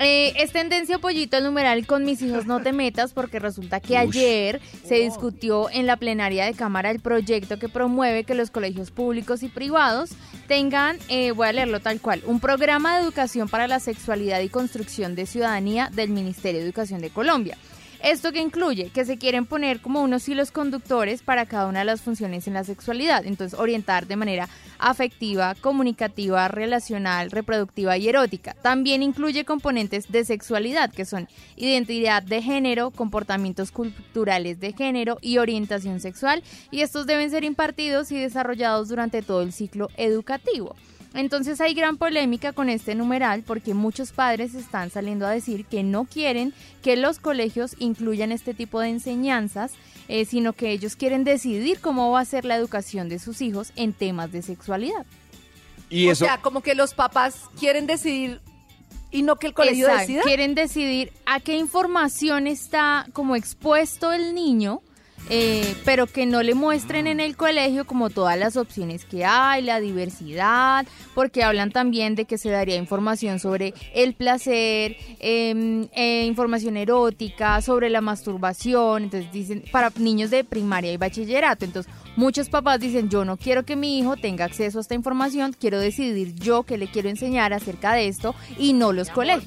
Eh, 0.00 0.32
es 0.36 0.52
tendencia 0.52 0.98
pollito 0.98 1.36
el 1.36 1.44
numeral 1.44 1.84
con 1.86 2.04
mis 2.04 2.22
hijos 2.22 2.46
no 2.46 2.60
te 2.62 2.72
metas 2.72 3.12
porque 3.12 3.40
resulta 3.40 3.80
que 3.80 3.96
ayer 3.96 4.60
se 4.84 4.96
discutió 4.96 5.68
en 5.70 5.86
la 5.86 5.96
plenaria 5.96 6.44
de 6.44 6.54
Cámara 6.54 6.90
el 6.90 7.00
proyecto 7.00 7.58
que 7.58 7.68
promueve 7.68 8.22
que 8.22 8.34
los 8.34 8.50
colegios 8.50 8.92
públicos 8.92 9.42
y 9.42 9.48
privados 9.48 10.10
tengan, 10.46 10.98
eh, 11.08 11.32
voy 11.32 11.48
a 11.48 11.52
leerlo 11.52 11.80
tal 11.80 12.00
cual, 12.00 12.22
un 12.26 12.38
programa 12.38 12.96
de 12.96 13.02
educación 13.02 13.48
para 13.48 13.66
la 13.66 13.80
sexualidad 13.80 14.40
y 14.40 14.48
construcción 14.48 15.16
de 15.16 15.26
ciudadanía 15.26 15.90
del 15.92 16.10
Ministerio 16.10 16.60
de 16.60 16.66
Educación 16.66 17.00
de 17.00 17.10
Colombia. 17.10 17.56
Esto 18.02 18.30
que 18.30 18.40
incluye 18.40 18.90
que 18.90 19.04
se 19.04 19.18
quieren 19.18 19.44
poner 19.44 19.80
como 19.80 20.02
unos 20.02 20.28
hilos 20.28 20.52
conductores 20.52 21.22
para 21.22 21.46
cada 21.46 21.66
una 21.66 21.80
de 21.80 21.84
las 21.84 22.00
funciones 22.00 22.46
en 22.46 22.54
la 22.54 22.62
sexualidad. 22.62 23.26
Entonces, 23.26 23.58
orientar 23.58 24.06
de 24.06 24.16
manera 24.16 24.48
afectiva, 24.78 25.56
comunicativa, 25.56 26.46
relacional, 26.46 27.30
reproductiva 27.30 27.96
y 27.96 28.08
erótica. 28.08 28.54
También 28.62 29.02
incluye 29.02 29.44
componentes 29.44 30.10
de 30.12 30.24
sexualidad, 30.24 30.92
que 30.92 31.04
son 31.04 31.28
identidad 31.56 32.22
de 32.22 32.40
género, 32.40 32.92
comportamientos 32.92 33.72
culturales 33.72 34.60
de 34.60 34.72
género 34.72 35.18
y 35.20 35.38
orientación 35.38 35.98
sexual. 35.98 36.44
Y 36.70 36.82
estos 36.82 37.06
deben 37.06 37.30
ser 37.30 37.42
impartidos 37.42 38.12
y 38.12 38.18
desarrollados 38.18 38.88
durante 38.88 39.22
todo 39.22 39.42
el 39.42 39.52
ciclo 39.52 39.88
educativo. 39.96 40.76
Entonces 41.14 41.60
hay 41.60 41.74
gran 41.74 41.96
polémica 41.96 42.52
con 42.52 42.68
este 42.68 42.94
numeral 42.94 43.42
porque 43.46 43.74
muchos 43.74 44.12
padres 44.12 44.54
están 44.54 44.90
saliendo 44.90 45.26
a 45.26 45.30
decir 45.30 45.64
que 45.64 45.82
no 45.82 46.04
quieren 46.04 46.52
que 46.82 46.96
los 46.96 47.18
colegios 47.18 47.74
incluyan 47.78 48.30
este 48.30 48.54
tipo 48.54 48.80
de 48.80 48.88
enseñanzas, 48.88 49.72
eh, 50.08 50.24
sino 50.24 50.52
que 50.52 50.70
ellos 50.70 50.96
quieren 50.96 51.24
decidir 51.24 51.80
cómo 51.80 52.10
va 52.10 52.20
a 52.20 52.24
ser 52.24 52.44
la 52.44 52.56
educación 52.56 53.08
de 53.08 53.18
sus 53.18 53.40
hijos 53.40 53.72
en 53.76 53.92
temas 53.92 54.30
de 54.32 54.42
sexualidad. 54.42 55.06
Y 55.90 56.08
o 56.08 56.12
eso. 56.12 56.26
sea, 56.26 56.38
como 56.38 56.60
que 56.60 56.74
los 56.74 56.94
papás 56.94 57.44
quieren 57.58 57.86
decidir 57.86 58.40
y 59.10 59.22
no 59.22 59.36
que 59.36 59.46
el 59.48 59.54
colegio 59.54 59.86
Exacto, 59.86 60.06
decida. 60.06 60.22
Quieren 60.22 60.54
decidir 60.54 61.12
a 61.24 61.40
qué 61.40 61.56
información 61.56 62.46
está 62.46 63.06
como 63.12 63.36
expuesto 63.36 64.12
el 64.12 64.34
niño, 64.34 64.82
eh, 65.30 65.74
pero 65.84 66.06
que 66.06 66.26
no 66.26 66.42
le 66.42 66.54
muestren 66.54 67.06
en 67.06 67.20
el 67.20 67.36
colegio 67.36 67.86
como 67.86 68.10
todas 68.10 68.38
las 68.38 68.56
opciones 68.56 69.04
que 69.04 69.24
hay, 69.24 69.62
la 69.62 69.80
diversidad, 69.80 70.86
porque 71.14 71.42
hablan 71.42 71.70
también 71.70 72.14
de 72.14 72.24
que 72.24 72.38
se 72.38 72.50
daría 72.50 72.76
información 72.76 73.38
sobre 73.38 73.74
el 73.94 74.14
placer, 74.14 74.96
eh, 75.20 75.86
eh, 75.92 76.24
información 76.26 76.76
erótica, 76.76 77.60
sobre 77.62 77.90
la 77.90 78.00
masturbación, 78.00 79.04
entonces 79.04 79.32
dicen 79.32 79.64
para 79.70 79.92
niños 79.98 80.30
de 80.30 80.44
primaria 80.44 80.92
y 80.92 80.96
bachillerato, 80.96 81.64
entonces 81.64 81.92
muchos 82.16 82.48
papás 82.48 82.80
dicen 82.80 83.08
yo 83.08 83.24
no 83.24 83.36
quiero 83.36 83.64
que 83.64 83.76
mi 83.76 83.98
hijo 83.98 84.16
tenga 84.16 84.44
acceso 84.44 84.78
a 84.78 84.80
esta 84.80 84.94
información, 84.94 85.54
quiero 85.58 85.78
decidir 85.78 86.34
yo 86.34 86.62
qué 86.62 86.78
le 86.78 86.88
quiero 86.88 87.08
enseñar 87.08 87.52
acerca 87.52 87.92
de 87.92 88.08
esto 88.08 88.34
y 88.58 88.72
no 88.72 88.92
los 88.92 89.10
colegios. 89.10 89.44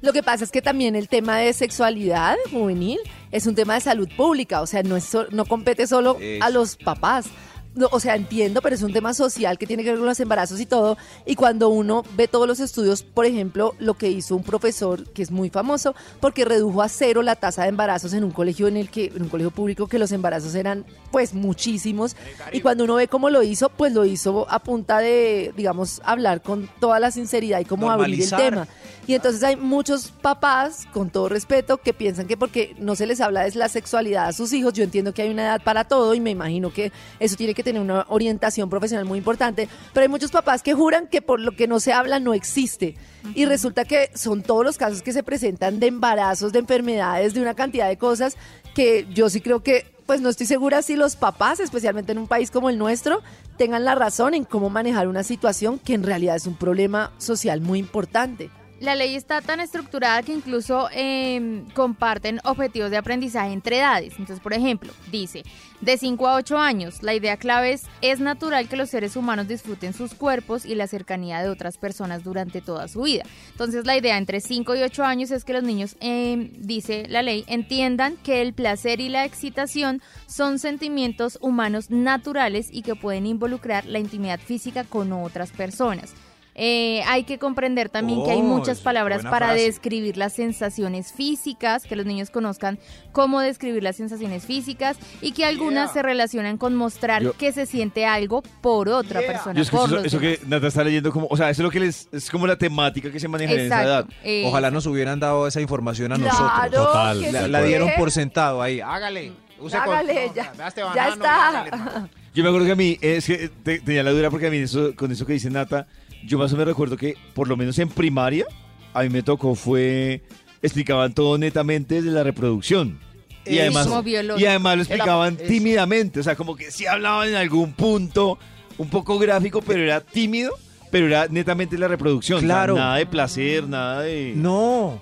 Lo 0.00 0.12
que 0.12 0.22
pasa 0.22 0.44
es 0.44 0.50
que 0.50 0.62
también 0.62 0.96
el 0.96 1.08
tema 1.08 1.36
de 1.38 1.52
sexualidad 1.52 2.36
juvenil 2.50 2.98
es 3.32 3.46
un 3.46 3.54
tema 3.54 3.74
de 3.74 3.80
salud 3.80 4.08
pública, 4.16 4.60
o 4.60 4.66
sea, 4.66 4.82
no, 4.82 4.96
es 4.96 5.04
so- 5.04 5.26
no 5.30 5.44
compete 5.46 5.86
solo 5.86 6.16
a 6.40 6.50
los 6.50 6.76
papás. 6.76 7.26
No, 7.74 7.88
o 7.90 8.00
sea, 8.00 8.16
entiendo, 8.16 8.60
pero 8.60 8.74
es 8.74 8.82
un 8.82 8.92
tema 8.92 9.14
social 9.14 9.56
que 9.56 9.66
tiene 9.66 9.82
que 9.82 9.90
ver 9.90 9.98
con 9.98 10.06
los 10.06 10.20
embarazos 10.20 10.60
y 10.60 10.66
todo. 10.66 10.98
Y 11.24 11.36
cuando 11.36 11.70
uno 11.70 12.04
ve 12.16 12.28
todos 12.28 12.46
los 12.46 12.60
estudios, 12.60 13.02
por 13.02 13.24
ejemplo, 13.24 13.74
lo 13.78 13.94
que 13.94 14.10
hizo 14.10 14.36
un 14.36 14.42
profesor 14.42 15.08
que 15.10 15.22
es 15.22 15.30
muy 15.30 15.48
famoso, 15.48 15.94
porque 16.20 16.44
redujo 16.44 16.82
a 16.82 16.88
cero 16.88 17.22
la 17.22 17.36
tasa 17.36 17.62
de 17.62 17.68
embarazos 17.68 18.12
en 18.12 18.24
un 18.24 18.30
colegio 18.30 18.68
en 18.68 18.76
el 18.76 18.90
que, 18.90 19.06
en 19.06 19.22
un 19.22 19.28
colegio 19.28 19.50
público, 19.50 19.86
que 19.86 19.98
los 19.98 20.12
embarazos 20.12 20.54
eran 20.54 20.84
pues 21.10 21.32
muchísimos. 21.32 22.14
Y 22.52 22.60
cuando 22.60 22.84
uno 22.84 22.96
ve 22.96 23.08
cómo 23.08 23.30
lo 23.30 23.42
hizo, 23.42 23.70
pues 23.70 23.92
lo 23.94 24.04
hizo 24.04 24.46
a 24.50 24.58
punta 24.58 24.98
de, 24.98 25.52
digamos, 25.56 26.02
hablar 26.04 26.42
con 26.42 26.68
toda 26.78 27.00
la 27.00 27.10
sinceridad 27.10 27.60
y 27.60 27.64
cómo 27.64 27.90
abrir 27.90 28.20
el 28.20 28.30
Normalizar. 28.30 28.40
tema. 28.40 28.68
Y 29.06 29.14
entonces 29.14 29.42
hay 29.42 29.56
muchos 29.56 30.12
papás, 30.22 30.86
con 30.92 31.10
todo 31.10 31.28
respeto, 31.28 31.78
que 31.78 31.92
piensan 31.92 32.26
que 32.26 32.36
porque 32.36 32.76
no 32.78 32.94
se 32.94 33.06
les 33.06 33.20
habla 33.20 33.42
de 33.42 33.52
la 33.56 33.68
sexualidad 33.68 34.28
a 34.28 34.32
sus 34.32 34.52
hijos, 34.52 34.74
yo 34.74 34.84
entiendo 34.84 35.12
que 35.12 35.22
hay 35.22 35.30
una 35.30 35.42
edad 35.42 35.62
para 35.62 35.84
todo 35.84 36.14
y 36.14 36.20
me 36.20 36.30
imagino 36.30 36.72
que 36.72 36.92
eso 37.18 37.34
tiene 37.36 37.54
que 37.62 37.70
tener 37.70 37.82
una 37.82 38.06
orientación 38.08 38.68
profesional 38.68 39.04
muy 39.04 39.18
importante, 39.18 39.68
pero 39.92 40.02
hay 40.02 40.08
muchos 40.08 40.30
papás 40.30 40.62
que 40.62 40.74
juran 40.74 41.06
que 41.06 41.22
por 41.22 41.40
lo 41.40 41.52
que 41.52 41.66
no 41.66 41.80
se 41.80 41.92
habla 41.92 42.20
no 42.20 42.34
existe. 42.34 42.96
Y 43.34 43.44
resulta 43.44 43.84
que 43.84 44.10
son 44.14 44.42
todos 44.42 44.64
los 44.64 44.78
casos 44.78 45.02
que 45.02 45.12
se 45.12 45.22
presentan 45.22 45.78
de 45.78 45.86
embarazos, 45.86 46.52
de 46.52 46.58
enfermedades, 46.58 47.34
de 47.34 47.40
una 47.40 47.54
cantidad 47.54 47.88
de 47.88 47.96
cosas 47.96 48.36
que 48.74 49.06
yo 49.12 49.28
sí 49.28 49.40
creo 49.40 49.62
que 49.62 49.86
pues 50.06 50.20
no 50.20 50.28
estoy 50.28 50.46
segura 50.46 50.82
si 50.82 50.96
los 50.96 51.16
papás, 51.16 51.60
especialmente 51.60 52.12
en 52.12 52.18
un 52.18 52.26
país 52.26 52.50
como 52.50 52.68
el 52.68 52.78
nuestro, 52.78 53.22
tengan 53.56 53.84
la 53.84 53.94
razón 53.94 54.34
en 54.34 54.44
cómo 54.44 54.70
manejar 54.70 55.08
una 55.08 55.22
situación 55.22 55.78
que 55.78 55.94
en 55.94 56.02
realidad 56.02 56.36
es 56.36 56.46
un 56.46 56.56
problema 56.56 57.12
social 57.18 57.60
muy 57.60 57.78
importante. 57.78 58.50
La 58.82 58.96
ley 58.96 59.14
está 59.14 59.40
tan 59.40 59.60
estructurada 59.60 60.24
que 60.24 60.32
incluso 60.32 60.88
eh, 60.92 61.62
comparten 61.72 62.40
objetivos 62.42 62.90
de 62.90 62.96
aprendizaje 62.96 63.52
entre 63.52 63.78
edades. 63.78 64.14
Entonces, 64.18 64.40
por 64.40 64.54
ejemplo, 64.54 64.92
dice, 65.12 65.44
de 65.80 65.96
5 65.96 66.26
a 66.26 66.34
8 66.34 66.58
años, 66.58 67.00
la 67.00 67.14
idea 67.14 67.36
clave 67.36 67.74
es, 67.74 67.84
es 68.00 68.18
natural 68.18 68.68
que 68.68 68.76
los 68.76 68.90
seres 68.90 69.14
humanos 69.14 69.46
disfruten 69.46 69.92
sus 69.92 70.14
cuerpos 70.14 70.66
y 70.66 70.74
la 70.74 70.88
cercanía 70.88 71.44
de 71.44 71.48
otras 71.48 71.78
personas 71.78 72.24
durante 72.24 72.60
toda 72.60 72.88
su 72.88 73.02
vida. 73.02 73.22
Entonces, 73.52 73.86
la 73.86 73.96
idea 73.96 74.18
entre 74.18 74.40
5 74.40 74.74
y 74.74 74.82
8 74.82 75.04
años 75.04 75.30
es 75.30 75.44
que 75.44 75.52
los 75.52 75.62
niños, 75.62 75.94
eh, 76.00 76.50
dice 76.58 77.06
la 77.08 77.22
ley, 77.22 77.44
entiendan 77.46 78.16
que 78.16 78.42
el 78.42 78.52
placer 78.52 79.00
y 79.00 79.10
la 79.10 79.24
excitación 79.24 80.02
son 80.26 80.58
sentimientos 80.58 81.38
humanos 81.40 81.88
naturales 81.90 82.66
y 82.68 82.82
que 82.82 82.96
pueden 82.96 83.26
involucrar 83.26 83.86
la 83.86 84.00
intimidad 84.00 84.40
física 84.40 84.82
con 84.82 85.12
otras 85.12 85.52
personas. 85.52 86.14
Eh, 86.54 87.02
hay 87.06 87.24
que 87.24 87.38
comprender 87.38 87.88
también 87.88 88.22
que 88.24 88.30
hay 88.30 88.40
Oh, 88.40 88.44
muchas 88.44 88.80
palabras 88.80 89.22
para 89.22 89.48
frase. 89.48 89.62
describir 89.62 90.16
las 90.18 90.34
sensaciones 90.34 91.12
físicas, 91.12 91.84
que 91.84 91.96
los 91.96 92.04
niños 92.04 92.28
conozcan 92.30 92.78
cómo 93.12 93.40
describir 93.40 93.82
las 93.82 93.96
sensaciones 93.96 94.44
físicas 94.44 94.98
y 95.22 95.32
que 95.32 95.44
algunas 95.46 95.92
se 95.94 96.02
relacionan 96.02 96.58
con 96.58 96.74
mostrar 96.74 97.22
Yo- 97.22 97.32
que 97.32 97.52
se 97.52 97.64
siente 97.64 98.04
algo 98.04 98.42
por 98.60 98.88
otra 98.90 99.20
persona. 99.20 99.60
Yo 99.62 99.70
por 99.70 99.88
eso, 99.88 99.98
eso 100.04 100.18
que. 100.18 100.40
Nata 100.46 100.66
está 100.66 100.84
leyendo 100.84 101.10
como, 101.10 101.26
o 101.30 101.36
sea, 101.36 101.48
eso 101.48 101.62
es 101.62 101.64
lo 101.64 101.70
que 101.70 101.80
les, 101.80 102.08
es 102.12 102.30
como 102.30 102.46
la 102.46 102.56
temática 102.56 103.10
que 103.10 103.18
se 103.18 103.28
maneja 103.28 103.52
en 103.54 103.60
esa 103.60 103.82
edad. 103.82 104.00
Exacto. 104.00 104.14
eh, 104.24 104.44
Ojalá 104.46 104.70
nos 104.70 104.84
hubieran 104.86 105.20
dado 105.20 105.46
esa 105.46 105.60
información 105.60 106.12
a 106.12 106.18
nosotros. 106.18 106.50
Total. 106.70 107.32
La, 107.32 107.44
sí 107.44 107.50
la 107.50 107.62
dieron 107.62 107.90
por 107.96 108.10
sentado 108.10 108.60
ahí. 108.60 108.80
Hágale. 108.80 109.32
Use 109.58 109.76
Hágale, 109.76 110.30
ya, 110.34 110.52
vea 110.58 110.68
este 110.68 110.80
ya 110.80 110.86
banano 110.88 111.24
y 111.24 111.26
hágale, 111.28 111.68
está. 111.70 112.08
Yo 112.34 112.42
me 112.42 112.48
acuerdo 112.48 112.66
que 112.66 112.72
a 112.72 112.76
mí, 112.76 112.98
es 113.00 113.26
que 113.26 113.48
te- 113.62 113.78
tenía 113.80 114.02
la 114.02 114.10
dura 114.10 114.28
porque 114.28 114.48
a 114.48 114.50
mí 114.50 114.56
eso, 114.56 114.94
con 114.96 115.12
eso 115.12 115.24
que 115.24 115.34
dice 115.34 115.50
Nata, 115.50 115.86
yo 116.26 116.38
más 116.38 116.52
o 116.52 116.56
menos 116.56 116.68
recuerdo 116.68 116.96
que 116.96 117.16
por 117.34 117.48
lo 117.48 117.56
menos 117.56 117.78
en 117.78 117.88
primaria, 117.88 118.46
a 118.94 119.02
mí 119.02 119.08
me 119.08 119.22
tocó 119.22 119.54
fue, 119.54 120.22
explicaban 120.62 121.12
todo 121.14 121.38
netamente 121.38 121.96
desde 121.96 122.10
la 122.10 122.22
reproducción. 122.22 122.98
Y 123.44 123.58
Eso. 123.58 123.80
además, 123.80 124.06
y 124.38 124.46
además 124.46 124.76
lo 124.76 124.82
explicaban 124.82 125.36
tímidamente, 125.36 126.20
o 126.20 126.22
sea, 126.22 126.36
como 126.36 126.54
que 126.54 126.70
sí 126.70 126.86
hablaban 126.86 127.28
en 127.28 127.34
algún 127.34 127.72
punto, 127.72 128.38
un 128.78 128.88
poco 128.88 129.18
gráfico, 129.18 129.60
pero 129.62 129.82
era 129.82 130.00
tímido, 130.00 130.52
pero 130.92 131.06
era 131.06 131.26
netamente 131.28 131.76
la 131.76 131.88
reproducción. 131.88 132.36
o 132.38 132.40
sea, 132.40 132.46
Claro. 132.46 132.74
nada 132.76 132.96
de 132.96 133.06
placer, 133.06 133.66
nada 133.68 134.02
de... 134.02 134.32
No, 134.36 135.00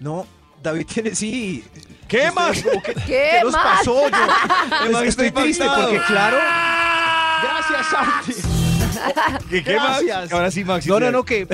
no. 0.00 0.26
David 0.62 0.86
tiene, 0.86 1.14
sí. 1.14 1.64
¿Qué 2.08 2.30
más? 2.30 2.62
Como 2.62 2.80
que- 2.82 2.94
¿Qué 2.94 3.02
¿Qué 3.06 3.38
nos 3.42 3.52
más? 3.52 3.78
pasó? 3.78 3.96
Yo 4.90 5.00
estoy 5.02 5.30
triste 5.30 5.64
porque, 5.64 6.00
claro. 6.06 6.36
Gracias, 7.42 7.86
Santi. 7.90 8.53
¿Qué, 9.50 9.62
qué. 9.64 9.76
Ahora 10.30 10.50
sí, 10.50 10.64
Maxi. 10.64 10.88
No, 10.88 11.00
no, 11.00 11.10
no, 11.10 11.24
que, 11.24 11.46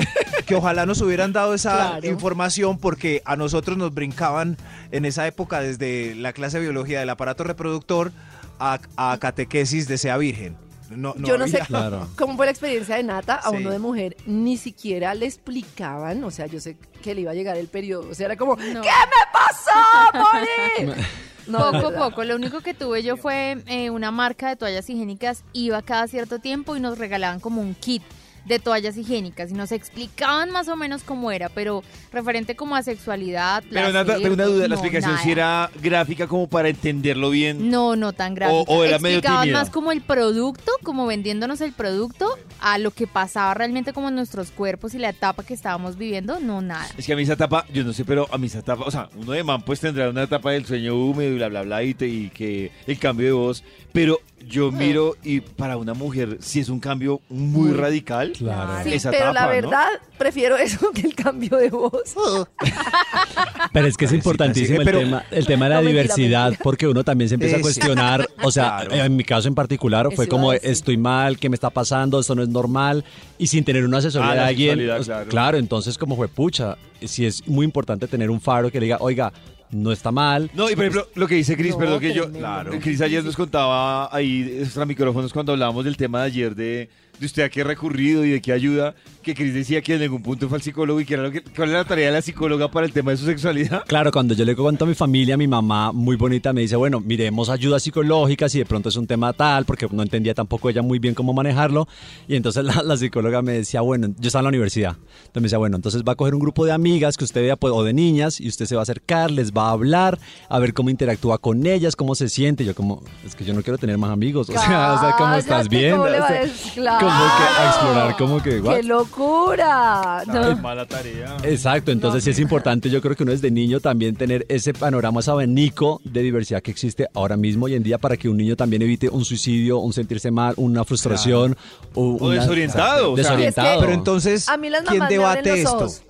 que 0.45 0.55
ojalá 0.55 0.85
nos 0.85 1.01
hubieran 1.01 1.33
dado 1.33 1.53
esa 1.53 1.71
Claro. 1.91 2.07
información 2.07 2.77
porque 2.77 3.21
a 3.25 3.35
nosotros 3.35 3.77
nos 3.77 3.93
brincaban 3.93 4.57
en 4.91 5.05
esa 5.05 5.27
época 5.27 5.59
desde 5.61 6.15
la 6.15 6.33
clase 6.33 6.57
de 6.57 6.63
biología 6.63 6.99
del 6.99 7.09
aparato 7.09 7.43
reproductor 7.43 8.11
a, 8.59 8.79
a 8.97 9.17
catequesis 9.19 9.87
de 9.87 9.97
sea 9.97 10.17
virgen. 10.17 10.55
No, 10.89 11.13
no 11.17 11.25
Yo 11.25 11.37
no 11.37 11.47
sé 11.47 11.59
Claro. 11.59 12.09
cómo 12.17 12.35
fue 12.35 12.45
la 12.47 12.51
experiencia 12.51 12.97
de 12.97 13.03
Nata 13.03 13.35
a 13.35 13.49
Sí. 13.51 13.55
uno 13.55 13.69
de 13.71 13.79
mujer, 13.79 14.17
ni 14.25 14.57
siquiera 14.57 15.15
le 15.15 15.25
explicaban, 15.25 16.21
o 16.25 16.31
sea, 16.31 16.47
yo 16.47 16.59
sé 16.59 16.75
que 17.01 17.15
le 17.15 17.21
iba 17.21 17.31
a 17.31 17.33
llegar 17.33 17.55
el 17.55 17.69
periodo, 17.69 18.09
o 18.09 18.13
sea, 18.13 18.25
era 18.25 18.35
como, 18.35 18.57
No. 18.57 18.81
¿qué 18.81 18.89
me 18.89 19.23
pasó, 19.31 20.13
Mori? 20.13 21.01
No, 21.47 21.71
Poco 21.71 21.87
a 21.87 21.91
poco, 22.09 22.23
lo 22.23 22.35
único 22.35 22.61
que 22.61 22.73
tuve 22.73 23.03
yo 23.03 23.17
fue 23.17 23.63
eh, 23.67 23.89
una 23.89 24.11
marca 24.11 24.49
de 24.49 24.55
toallas 24.55 24.89
higiénicas, 24.89 25.43
iba 25.53 25.81
cada 25.81 26.07
cierto 26.07 26.39
tiempo 26.39 26.75
y 26.75 26.79
nos 26.79 26.97
regalaban 26.97 27.39
como 27.39 27.61
un 27.61 27.73
kit 27.73 28.03
de 28.45 28.59
toallas 28.59 28.97
higiénicas 28.97 29.51
y 29.51 29.53
nos 29.53 29.71
explicaban 29.71 30.51
más 30.51 30.67
o 30.67 30.75
menos 30.75 31.03
cómo 31.03 31.31
era, 31.31 31.49
pero 31.49 31.83
referente 32.11 32.55
como 32.55 32.75
a 32.75 32.83
sexualidad, 32.83 33.61
Pero 33.69 33.71
placer, 33.91 33.93
Nata, 33.93 34.15
tengo 34.17 34.33
una 34.33 34.45
duda, 34.45 34.67
la 34.67 34.75
explicación 34.75 35.11
nada. 35.13 35.23
si 35.23 35.31
era 35.31 35.71
gráfica 35.81 36.27
como 36.27 36.47
para 36.47 36.69
entenderlo 36.69 37.29
bien. 37.29 37.69
No, 37.69 37.95
no 37.95 38.13
tan 38.13 38.33
grave. 38.33 38.53
O- 38.53 38.63
o 38.67 38.83
era 38.83 38.97
medio 38.99 39.17
Explicaban 39.17 39.43
tímida. 39.43 39.59
más 39.59 39.69
como 39.69 39.91
el 39.91 40.01
producto, 40.01 40.71
como 40.83 41.05
vendiéndonos 41.05 41.61
el 41.61 41.71
producto, 41.73 42.37
a 42.59 42.77
lo 42.77 42.91
que 42.91 43.07
pasaba 43.07 43.53
realmente 43.53 43.93
como 43.93 44.09
en 44.09 44.15
nuestros 44.15 44.51
cuerpos 44.51 44.93
y 44.93 44.99
la 44.99 45.09
etapa 45.09 45.43
que 45.43 45.53
estábamos 45.53 45.97
viviendo, 45.97 46.39
no 46.39 46.61
nada. 46.61 46.87
Es 46.97 47.05
que 47.05 47.13
a 47.13 47.15
mí 47.15 47.23
esa 47.23 47.33
etapa, 47.33 47.65
yo 47.73 47.83
no 47.83 47.93
sé, 47.93 48.05
pero 48.05 48.27
a 48.31 48.37
mí 48.37 48.47
esa 48.47 48.59
etapa, 48.59 48.83
o 48.85 48.91
sea, 48.91 49.09
uno 49.15 49.31
de 49.33 49.43
man 49.43 49.61
pues 49.61 49.79
tendrá 49.79 50.09
una 50.09 50.23
etapa 50.23 50.51
del 50.51 50.65
sueño 50.65 50.95
húmedo 50.95 51.31
y 51.31 51.35
bla, 51.35 51.47
bla, 51.49 51.61
bla, 51.63 51.83
y, 51.83 51.93
te- 51.93 52.07
y 52.07 52.29
que 52.29 52.71
el 52.87 52.97
cambio 52.99 53.27
de 53.27 53.33
voz, 53.33 53.63
pero 53.93 54.19
yo 54.47 54.71
miro 54.71 55.15
y 55.23 55.41
para 55.41 55.77
una 55.77 55.93
mujer 55.93 56.37
sí 56.41 56.59
es 56.59 56.69
un 56.69 56.79
cambio 56.79 57.21
muy 57.29 57.71
radical. 57.71 58.33
Claro. 58.37 58.83
Sí, 58.83 58.93
Esa 58.93 59.11
pero 59.11 59.33
la 59.33 59.47
verdad, 59.47 59.87
prefiero 60.17 60.57
eso 60.57 60.91
que 60.91 61.01
el 61.01 61.15
cambio 61.15 61.57
de 61.57 61.69
voz. 61.69 62.15
Pero 63.73 63.87
es 63.87 63.95
que 63.95 64.05
es 64.05 64.13
importantísimo 64.13 64.79
pero- 64.83 64.99
el, 64.99 65.05
tema, 65.05 65.23
el 65.31 65.45
tema 65.45 65.65
de 65.65 65.69
la 65.75 65.81
No, 65.81 65.87
diversidad, 65.87 66.45
mentira. 66.45 66.63
porque 66.63 66.87
uno 66.87 67.03
también 67.03 67.29
se 67.29 67.35
empieza 67.35 67.55
a 67.55 67.59
Es- 67.59 67.63
cuestionar. 67.63 68.27
O 68.43 68.51
sea, 68.51 68.79
Claro. 68.85 69.05
en 69.05 69.15
mi 69.15 69.23
caso 69.23 69.47
en 69.47 69.55
particular 69.55 70.07
fue 70.13 70.25
Eso 70.25 70.29
como 70.31 70.51
estoy 70.53 70.97
mal, 70.97 71.37
¿qué 71.37 71.49
me 71.49 71.55
está 71.55 71.69
pasando? 71.69 72.19
Esto 72.19 72.35
no 72.35 72.43
es 72.43 72.49
normal. 72.49 73.05
Y 73.37 73.47
sin 73.47 73.63
tener 73.63 73.85
una 73.85 73.99
asesoría 73.99 74.31
Ah, 74.31 74.35
de 74.35 74.39
alguien. 74.41 74.77
sexualidad, 74.79 75.21
o- 75.23 75.29
claro. 75.29 75.57
entonces 75.57 75.97
como 75.97 76.15
fue 76.15 76.27
pucha, 76.27 76.77
sí 77.05 77.25
es 77.25 77.47
muy 77.47 77.63
importante 77.65 78.07
tener 78.07 78.29
un 78.29 78.41
faro 78.41 78.69
que 78.71 78.79
le 78.79 78.85
diga, 78.87 78.97
oiga, 78.99 79.31
no 79.71 79.91
está 79.91 80.11
mal. 80.11 80.51
No, 80.53 80.69
y 80.69 80.75
por 80.75 80.85
ejemplo, 80.85 81.07
lo 81.15 81.27
que 81.27 81.35
dice 81.35 81.55
Cris, 81.57 81.71
No, 81.71 81.79
perdón 81.79 81.99
que 81.99 82.13
yo. 82.13 82.31
Claro. 82.31 82.71
Cris 82.79 83.01
ayer 83.01 83.23
nos 83.23 83.35
contaba 83.35 84.13
ahí, 84.15 84.59
extra 84.61 84.85
micrófonos, 84.85 85.33
cuando 85.33 85.53
hablábamos 85.53 85.85
del 85.85 85.97
tema 85.97 86.21
de 86.21 86.25
ayer 86.25 86.55
de, 86.55 86.89
de 87.21 87.27
usted 87.27 87.43
a 87.43 87.49
qué 87.49 87.61
ha 87.61 87.63
recurrido 87.63 88.25
y 88.25 88.31
de 88.31 88.41
qué 88.41 88.51
ayuda, 88.51 88.95
que 89.21 89.35
Cris 89.35 89.53
decía 89.53 89.81
que 89.83 89.93
en 89.93 90.01
algún 90.01 90.23
punto 90.23 90.49
fue 90.49 90.57
al 90.57 90.63
psicólogo 90.63 90.99
y 90.99 91.05
que 91.05 91.13
era 91.13 91.21
lo 91.21 91.31
que. 91.31 91.43
¿Cuál 91.43 91.69
era 91.69 91.77
la 91.77 91.85
tarea 91.85 92.07
de 92.07 92.13
la 92.13 92.21
psicóloga 92.23 92.71
para 92.71 92.87
el 92.87 92.91
tema 92.91 93.11
de 93.11 93.17
su 93.17 93.25
sexualidad? 93.25 93.83
Claro, 93.91 94.11
cuando 94.11 94.33
yo 94.33 94.45
le 94.45 94.55
cuento 94.55 94.85
a 94.85 94.87
mi 94.87 94.95
familia, 94.95 95.37
mi 95.37 95.47
mamá 95.47 95.91
muy 95.91 96.15
bonita 96.15 96.53
me 96.53 96.61
dice, 96.61 96.75
bueno, 96.77 96.99
miremos 96.99 97.49
ayudas 97.49 97.83
psicológicas 97.83 98.55
y 98.55 98.59
de 98.59 98.65
pronto 98.65 98.89
es 98.89 98.95
un 98.95 99.05
tema 99.05 99.33
tal, 99.33 99.65
porque 99.65 99.87
no 99.91 100.01
entendía 100.01 100.33
tampoco 100.33 100.69
ella 100.69 100.81
muy 100.81 100.97
bien 100.97 101.13
cómo 101.13 101.33
manejarlo. 101.33 101.87
Y 102.27 102.35
entonces 102.35 102.63
la, 102.65 102.81
la 102.81 102.97
psicóloga 102.97 103.43
me 103.43 103.51
decía, 103.53 103.81
bueno, 103.81 104.07
yo 104.17 104.27
estaba 104.27 104.41
en 104.41 104.45
la 104.45 104.49
universidad. 104.49 104.95
Entonces 104.97 105.35
me 105.35 105.41
decía, 105.43 105.57
bueno, 105.59 105.75
entonces 105.75 106.03
va 106.07 106.13
a 106.13 106.15
coger 106.15 106.33
un 106.33 106.39
grupo 106.39 106.65
de 106.65 106.71
amigas 106.71 107.17
que 107.17 107.25
usted 107.25 107.41
vea, 107.41 107.55
pues, 107.55 107.71
o 107.71 107.83
de 107.83 107.93
niñas, 107.93 108.41
y 108.41 108.47
usted 108.47 108.65
se 108.65 108.73
va 108.75 108.81
a 108.81 108.83
acercar, 108.83 109.29
les 109.29 109.51
va 109.51 109.67
a 109.67 109.71
hablar, 109.71 110.17
a 110.49 110.57
ver 110.57 110.73
cómo 110.73 110.89
interactúa 110.89 111.37
con 111.37 111.67
ellas, 111.67 111.95
cómo 111.95 112.15
se 112.15 112.29
siente. 112.29 112.65
Yo 112.65 112.73
como, 112.73 113.03
es 113.23 113.35
que 113.35 113.45
yo 113.45 113.53
no 113.53 113.61
quiero 113.61 113.77
tener 113.77 113.99
más 113.99 114.09
amigos. 114.09 114.49
O 114.49 114.53
sea, 114.53 114.93
o 114.95 114.99
sea, 114.99 115.15
¿cómo 115.17 115.35
estás 115.35 115.69
bien? 115.69 115.95
¿cómo 115.97 116.05
O 116.05 116.09
sea? 116.09 117.10
Claro. 117.11 117.27
Como 117.27 117.37
que 117.37 117.43
a 117.43 117.69
explorar, 117.69 118.17
como 118.17 118.41
que, 118.43 118.59
what? 118.61 118.75
¡Qué 118.77 118.83
locura! 118.83 120.23
No. 120.27 120.55
mala 120.57 120.85
tarea. 120.85 121.37
Exacto, 121.43 121.91
entonces 121.91 122.23
sí 122.23 122.29
es 122.29 122.39
importante, 122.39 122.89
yo 122.89 123.01
creo 123.01 123.15
que 123.15 123.23
uno 123.23 123.31
desde 123.31 123.51
niño 123.51 123.79
también 123.79 124.15
tener 124.15 124.45
ese 124.49 124.73
panorama, 124.73 125.19
ese 125.19 125.31
abanico 125.31 126.01
de 126.03 126.21
diversidad 126.21 126.61
que 126.61 126.71
existe 126.71 127.07
ahora 127.13 127.37
mismo 127.37 127.65
hoy 127.65 127.75
en 127.75 127.83
día 127.83 127.97
para 127.97 128.17
que 128.17 128.29
un 128.29 128.37
niño 128.37 128.55
también 128.55 128.81
evite 128.81 129.09
un 129.09 129.25
suicidio, 129.25 129.79
un 129.79 129.93
sentirse 129.93 130.31
mal, 130.31 130.53
una 130.57 130.83
frustración 130.85 131.57
o, 131.93 132.01
O 132.15 132.27
una- 132.27 132.35
desorientado, 132.41 133.11
o 133.13 133.15
sea. 133.15 133.23
desorientado. 133.23 133.67
Es 133.69 133.75
que- 133.75 133.81
Pero 133.81 133.93
entonces, 133.93 134.49
A 134.49 134.57
mí 134.57 134.69
las 134.69 134.83
¿quién 134.83 135.07
debate 135.07 135.53
esto? 135.61 135.75
ojos. 135.77 136.01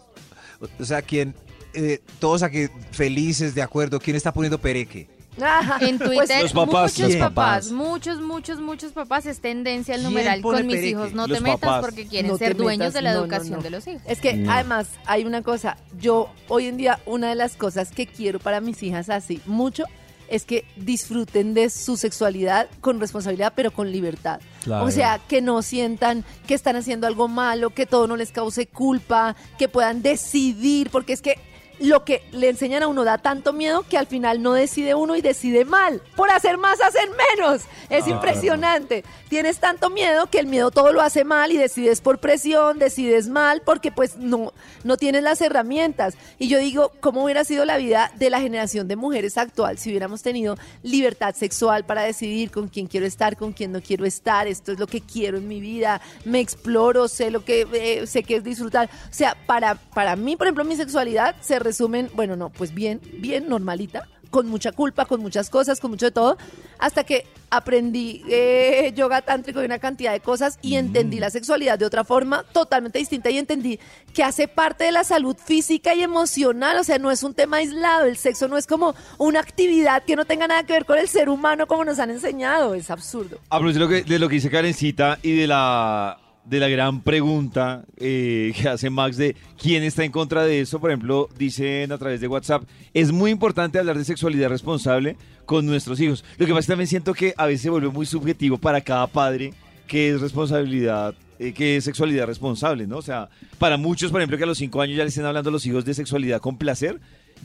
O 0.79 0.85
sea, 0.85 1.01
¿quién, 1.01 1.33
eh, 1.73 1.99
todos 2.19 2.43
aquí 2.43 2.67
felices, 2.91 3.55
de 3.55 3.61
acuerdo, 3.61 3.99
¿quién 3.99 4.15
está 4.15 4.31
poniendo 4.31 4.59
pereque? 4.59 5.09
Ajá. 5.39 5.77
En 5.85 5.97
Pues, 5.97 6.09
Twitter, 6.27 6.51
papás, 6.51 6.99
muchos 6.99 7.15
papás, 7.15 7.29
papás. 7.29 7.71
muchos, 7.71 8.19
muchos, 8.21 8.59
muchos 8.59 8.91
papás 8.91 9.25
es 9.25 9.39
tendencia 9.39 9.95
el 9.95 10.01
¿Quién 10.01 10.11
numeral 10.13 10.41
con 10.41 10.55
mis 10.67 10.75
pereque? 10.75 10.89
hijos. 10.89 11.13
No 11.13 11.27
Los 11.27 11.37
te 11.37 11.43
metas 11.43 11.59
papás. 11.61 11.81
porque 11.85 12.05
quieren 12.07 12.31
No 12.31 12.37
ser 12.37 12.55
dueños 12.57 12.79
metas, 12.79 12.93
de 12.95 13.01
la 13.01 13.13
no, 13.13 13.19
no, 13.19 13.23
educación 13.25 13.57
no. 13.57 13.63
de 13.63 13.69
los 13.69 13.87
hijos. 13.87 14.01
Es 14.07 14.19
que 14.19 14.33
No. 14.33 14.51
además 14.51 14.87
hay 15.05 15.23
una 15.25 15.41
cosa, 15.41 15.77
yo 15.99 16.29
hoy 16.49 16.65
en 16.65 16.77
día 16.77 16.99
una 17.05 17.29
de 17.29 17.35
las 17.35 17.55
cosas 17.55 17.91
que 17.91 18.07
quiero 18.07 18.39
para 18.39 18.59
mis 18.61 18.83
hijas 18.83 19.09
así 19.09 19.41
mucho 19.45 19.85
es 20.27 20.45
que 20.45 20.65
disfruten 20.77 21.53
de 21.53 21.69
su 21.69 21.97
sexualidad 21.97 22.67
con 22.79 22.99
responsabilidad, 23.01 23.51
pero 23.55 23.71
con 23.71 23.91
libertad. 23.91 24.39
Claro. 24.63 24.85
O 24.85 24.91
sea, 24.91 25.19
que 25.27 25.41
no 25.41 25.61
sientan 25.61 26.23
que 26.47 26.53
están 26.53 26.77
haciendo 26.77 27.05
algo 27.07 27.27
malo, 27.27 27.71
que 27.71 27.85
todo 27.85 28.07
no 28.07 28.15
les 28.15 28.31
cause 28.31 28.65
culpa, 28.67 29.35
que 29.59 29.67
puedan 29.67 30.01
decidir, 30.01 30.89
porque 30.89 31.11
es 31.11 31.21
que 31.21 31.37
lo 31.81 32.05
que 32.05 32.23
le 32.31 32.49
enseñan 32.49 32.83
a 32.83 32.87
uno 32.87 33.03
da 33.03 33.17
tanto 33.17 33.53
miedo 33.53 33.83
que 33.87 33.97
al 33.97 34.07
final 34.07 34.41
no 34.41 34.53
decide 34.53 34.95
uno 34.95 35.15
y 35.15 35.21
decide 35.21 35.65
mal. 35.65 36.01
Por 36.15 36.29
hacer 36.29 36.57
más, 36.57 36.79
hacen 36.81 37.09
menos. 37.35 37.63
Es 37.89 38.07
impresionante. 38.07 39.03
Tienes 39.29 39.59
tanto 39.59 39.89
miedo 39.89 40.27
que 40.27 40.39
el 40.39 40.45
miedo 40.45 40.71
todo 40.71 40.93
lo 40.93 41.01
hace 41.01 41.23
mal 41.23 41.51
y 41.51 41.57
decides 41.57 42.01
por 42.01 42.19
presión, 42.19 42.77
decides 42.79 43.27
mal 43.27 43.61
porque 43.65 43.91
pues 43.91 44.17
no, 44.17 44.53
no 44.83 44.97
tienes 44.97 45.23
las 45.23 45.41
herramientas. 45.41 46.15
Y 46.37 46.47
yo 46.47 46.59
digo, 46.59 46.91
¿cómo 46.99 47.23
hubiera 47.23 47.43
sido 47.43 47.65
la 47.65 47.77
vida 47.77 48.11
de 48.15 48.29
la 48.29 48.39
generación 48.39 48.87
de 48.87 48.95
mujeres 48.95 49.37
actual 49.37 49.77
si 49.77 49.89
hubiéramos 49.89 50.21
tenido 50.21 50.57
libertad 50.83 51.33
sexual 51.35 51.83
para 51.85 52.03
decidir 52.03 52.51
con 52.51 52.67
quién 52.67 52.87
quiero 52.87 53.05
estar, 53.05 53.37
con 53.37 53.53
quién 53.53 53.71
no 53.71 53.81
quiero 53.81 54.05
estar? 54.05 54.47
Esto 54.47 54.71
es 54.71 54.79
lo 54.79 54.85
que 54.85 55.01
quiero 55.01 55.37
en 55.37 55.47
mi 55.47 55.59
vida. 55.59 56.01
Me 56.25 56.39
exploro, 56.39 57.07
sé 57.07 57.31
lo 57.31 57.43
que 57.43 57.67
eh, 57.73 58.05
sé 58.05 58.23
que 58.23 58.35
es 58.35 58.43
disfrutar. 58.43 58.89
O 59.09 59.13
sea, 59.13 59.35
para, 59.47 59.75
para 59.75 60.15
mí, 60.15 60.35
por 60.35 60.47
ejemplo, 60.47 60.63
mi 60.63 60.75
sexualidad 60.75 61.35
se 61.41 61.57
resumen, 61.71 62.09
bueno, 62.13 62.35
no, 62.35 62.49
pues 62.49 62.73
bien, 62.73 63.01
bien 63.19 63.47
normalita, 63.47 64.07
con 64.29 64.47
mucha 64.47 64.71
culpa, 64.71 65.05
con 65.05 65.21
muchas 65.21 65.49
cosas, 65.49 65.79
con 65.79 65.91
mucho 65.91 66.05
de 66.05 66.11
todo, 66.11 66.37
hasta 66.79 67.03
que 67.03 67.27
aprendí 67.49 68.23
eh, 68.29 68.93
yoga 68.95 69.21
tántrico 69.21 69.61
y 69.61 69.65
una 69.65 69.77
cantidad 69.77 70.13
de 70.13 70.21
cosas 70.21 70.57
y 70.61 70.75
entendí 70.75 71.19
la 71.19 71.29
sexualidad 71.29 71.77
de 71.77 71.85
otra 71.85 72.05
forma 72.05 72.43
totalmente 72.53 72.97
distinta 72.97 73.29
y 73.29 73.37
entendí 73.37 73.77
que 74.13 74.23
hace 74.23 74.47
parte 74.47 74.85
de 74.85 74.93
la 74.93 75.03
salud 75.03 75.35
física 75.35 75.93
y 75.93 76.01
emocional, 76.01 76.77
o 76.77 76.83
sea, 76.83 76.97
no 76.97 77.11
es 77.11 77.23
un 77.23 77.33
tema 77.33 77.57
aislado, 77.57 78.05
el 78.05 78.15
sexo 78.15 78.47
no 78.47 78.57
es 78.57 78.67
como 78.67 78.95
una 79.17 79.41
actividad 79.41 80.03
que 80.03 80.15
no 80.15 80.25
tenga 80.25 80.47
nada 80.47 80.63
que 80.63 80.73
ver 80.73 80.85
con 80.85 80.97
el 80.97 81.09
ser 81.09 81.27
humano 81.29 81.67
como 81.67 81.83
nos 81.83 81.99
han 81.99 82.09
enseñado, 82.09 82.73
es 82.73 82.89
absurdo. 82.89 83.37
A 83.49 83.59
propósito 83.59 83.85
de 83.85 83.85
lo 83.85 84.03
que, 84.03 84.09
de 84.09 84.19
lo 84.19 84.29
que 84.29 84.35
dice 84.35 84.49
Karencita 84.49 85.19
y 85.21 85.35
de 85.35 85.47
la, 85.47 86.17
de 86.45 86.59
la 86.59 86.67
gran 86.67 87.01
pregunta 87.01 87.83
eh, 87.97 88.51
que 88.59 88.67
hace 88.67 88.89
Max 88.89 89.15
de 89.17 89.35
quién 89.61 89.83
está 89.83 90.03
en 90.03 90.11
contra 90.11 90.43
de 90.43 90.61
eso, 90.61 90.79
por 90.79 90.89
ejemplo, 90.89 91.29
dicen 91.37 91.91
a 91.91 91.97
través 91.97 92.19
de 92.19 92.27
WhatsApp, 92.27 92.63
es 92.93 93.11
muy 93.11 93.31
importante 93.31 93.77
hablar 93.79 93.97
de 93.97 94.03
sexualidad 94.05 94.49
responsable 94.49 95.15
con 95.45 95.65
nuestros 95.65 95.99
hijos. 95.99 96.25
Lo 96.37 96.45
que 96.45 96.51
pasa 96.51 96.59
es 96.61 96.65
que 96.65 96.71
también 96.71 96.87
siento 96.87 97.13
que 97.13 97.33
a 97.37 97.45
veces 97.45 97.61
se 97.61 97.69
vuelve 97.69 97.89
muy 97.89 98.05
subjetivo 98.05 98.57
para 98.57 98.81
cada 98.81 99.07
padre 99.07 99.53
qué 99.87 100.09
es 100.09 100.21
responsabilidad, 100.21 101.13
eh, 101.39 101.53
qué 101.53 101.77
es 101.77 101.83
sexualidad 101.83 102.25
responsable, 102.25 102.87
¿no? 102.87 102.97
O 102.97 103.01
sea, 103.01 103.29
para 103.59 103.77
muchos, 103.77 104.11
por 104.11 104.21
ejemplo, 104.21 104.37
que 104.37 104.43
a 104.43 104.47
los 104.47 104.57
cinco 104.57 104.81
años 104.81 104.97
ya 104.97 105.03
le 105.03 105.09
estén 105.09 105.25
hablando 105.25 105.49
a 105.49 105.53
los 105.53 105.65
hijos 105.65 105.85
de 105.85 105.93
sexualidad 105.93 106.39
con 106.39 106.57
placer, 106.57 106.99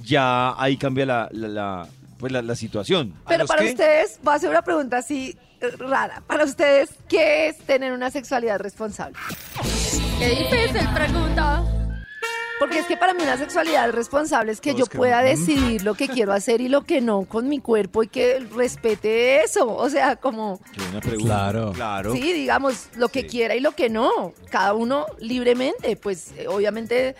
ya 0.05 0.61
ahí 0.61 0.77
cambia 0.77 1.07
la, 1.07 1.29
la, 1.33 1.49
la- 1.49 1.89
pues 2.19 2.33
la, 2.33 2.41
la 2.41 2.57
situación. 2.57 3.13
¿A 3.27 3.29
Pero 3.29 3.47
para 3.47 3.63
ustedes, 3.65 4.19
voy 4.23 4.33
a 4.33 4.37
hacer 4.37 4.49
una 4.49 4.63
pregunta 4.63 4.97
así 4.99 5.37
rara, 5.79 6.23
para 6.27 6.45
ustedes, 6.45 6.91
¿qué 7.09 7.49
es 7.49 7.59
tener 7.59 7.93
una 7.93 8.11
sexualidad 8.11 8.59
responsable? 8.59 9.17
Qué 10.19 10.29
difícil 10.31 10.89
pregunta. 10.95 11.65
Porque 12.59 12.79
es 12.79 12.87
que 12.87 12.97
para 12.97 13.13
mí 13.13 13.23
una 13.23 13.37
sexualidad 13.37 13.91
responsable 13.93 14.51
es 14.53 14.61
que 14.61 14.73
Todos 14.73 14.89
yo 14.89 14.99
pueda 14.99 15.23
decidir 15.23 15.83
lo 15.83 15.95
que 15.95 16.09
quiero 16.09 16.33
hacer 16.33 16.63
y 16.63 16.69
lo 16.69 16.83
que 16.85 17.03
no 17.03 17.25
con 17.25 17.49
mi 17.49 17.61
cuerpo 17.61 18.03
y 18.03 18.09
que 18.09 18.41
respete 18.55 19.43
eso. 19.45 19.69
O 19.69 19.91
sea, 19.91 20.17
como. 20.17 20.61
Claro. 21.19 21.73
Claro. 21.73 22.13
sí, 22.13 22.33
digamos, 22.33 22.89
lo 22.97 23.09
que 23.09 23.27
quiera 23.27 23.55
y 23.55 23.61
lo 23.61 23.73
que 23.73 23.91
no. 23.91 24.33
Cada 24.51 24.73
uno 24.73 25.05
libremente. 25.19 25.97
Pues 25.97 26.33
eh, 26.39 26.49
obviamente 26.49 27.15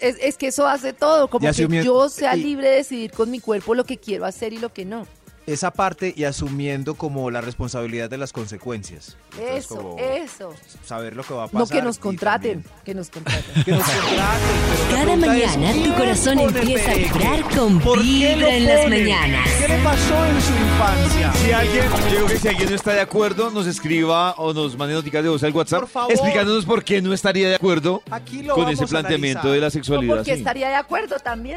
es, 0.00 0.16
es 0.20 0.36
que 0.36 0.48
eso 0.48 0.66
hace 0.66 0.92
todo. 0.92 1.28
Como 1.28 1.48
que 1.52 1.84
yo 1.84 2.08
sea 2.08 2.34
libre 2.34 2.70
de 2.70 2.76
decidir 2.76 3.12
con 3.12 3.30
mi 3.30 3.38
cuerpo 3.38 3.74
lo 3.76 3.84
que 3.84 3.98
quiero 3.98 4.24
hacer 4.24 4.52
y 4.52 4.58
lo 4.58 4.72
que 4.72 4.84
no. 4.84 5.06
Esa 5.52 5.70
parte 5.72 6.12
y 6.16 6.24
asumiendo 6.24 6.94
como 6.94 7.30
la 7.30 7.40
responsabilidad 7.40 8.08
de 8.08 8.18
las 8.18 8.32
consecuencias. 8.32 9.16
Entonces, 9.38 9.64
Eso, 9.64 9.96
eso. 9.98 10.54
Saber 10.84 11.16
lo 11.16 11.24
que 11.24 11.34
va 11.34 11.44
a 11.44 11.46
pasar. 11.48 11.60
No 11.60 11.66
que 11.66 11.82
nos 11.82 11.98
contraten. 11.98 12.62
también- 12.62 12.84
Que 12.84 12.94
nos 12.94 13.10
contraten. 13.10 13.44
Que 13.64 13.72
nos 13.72 13.82
contraten. 13.82 14.48
Cada 14.90 15.12
es, 15.14 15.18
mañana 15.18 15.72
tu 15.72 15.78
¿quién 15.80 15.92
corazón 15.94 16.38
empieza 16.38 16.90
a 16.90 16.94
vibrar 16.94 17.42
con 17.56 17.80
¿Por 17.80 17.98
qué 17.98 18.04
Vibra 18.04 18.54
en 18.56 18.66
las 18.66 18.88
mañanas. 18.88 19.48
¿Qué 19.60 19.68
le 19.68 19.78
pasó 19.82 20.26
en 20.26 20.40
su 20.40 20.52
infancia? 20.52 21.32
Si 21.32 21.52
alguien, 21.52 21.84
yo 21.84 22.08
creo 22.16 22.26
que 22.26 22.38
si 22.38 22.48
alguien 22.48 22.68
no 22.70 22.74
está 22.76 22.92
de 22.92 23.00
acuerdo, 23.00 23.50
nos 23.50 23.66
escriba 23.66 24.32
o 24.36 24.52
nos 24.52 24.76
mande 24.76 24.94
noticas 24.94 25.22
de 25.22 25.28
voz 25.30 25.42
al 25.42 25.52
WhatsApp 25.52 25.80
Por 25.80 25.88
favor. 25.88 26.12
explicándonos 26.12 26.64
por 26.64 26.84
qué 26.84 27.02
no 27.02 27.12
estaría 27.12 27.48
de 27.48 27.56
acuerdo 27.56 28.02
Aquí 28.10 28.42
lo 28.42 28.54
con 28.54 28.68
ese 28.68 28.86
planteamiento 28.86 29.40
analizar. 29.40 29.54
de 29.54 29.60
la 29.60 29.66
O 29.66 29.70
sexualidad. 29.70 30.16
porque 30.16 30.32
sí. 30.34 30.38
estaría 30.38 30.68
de 30.68 30.76
acuerdo 30.76 31.16
también. 31.18 31.56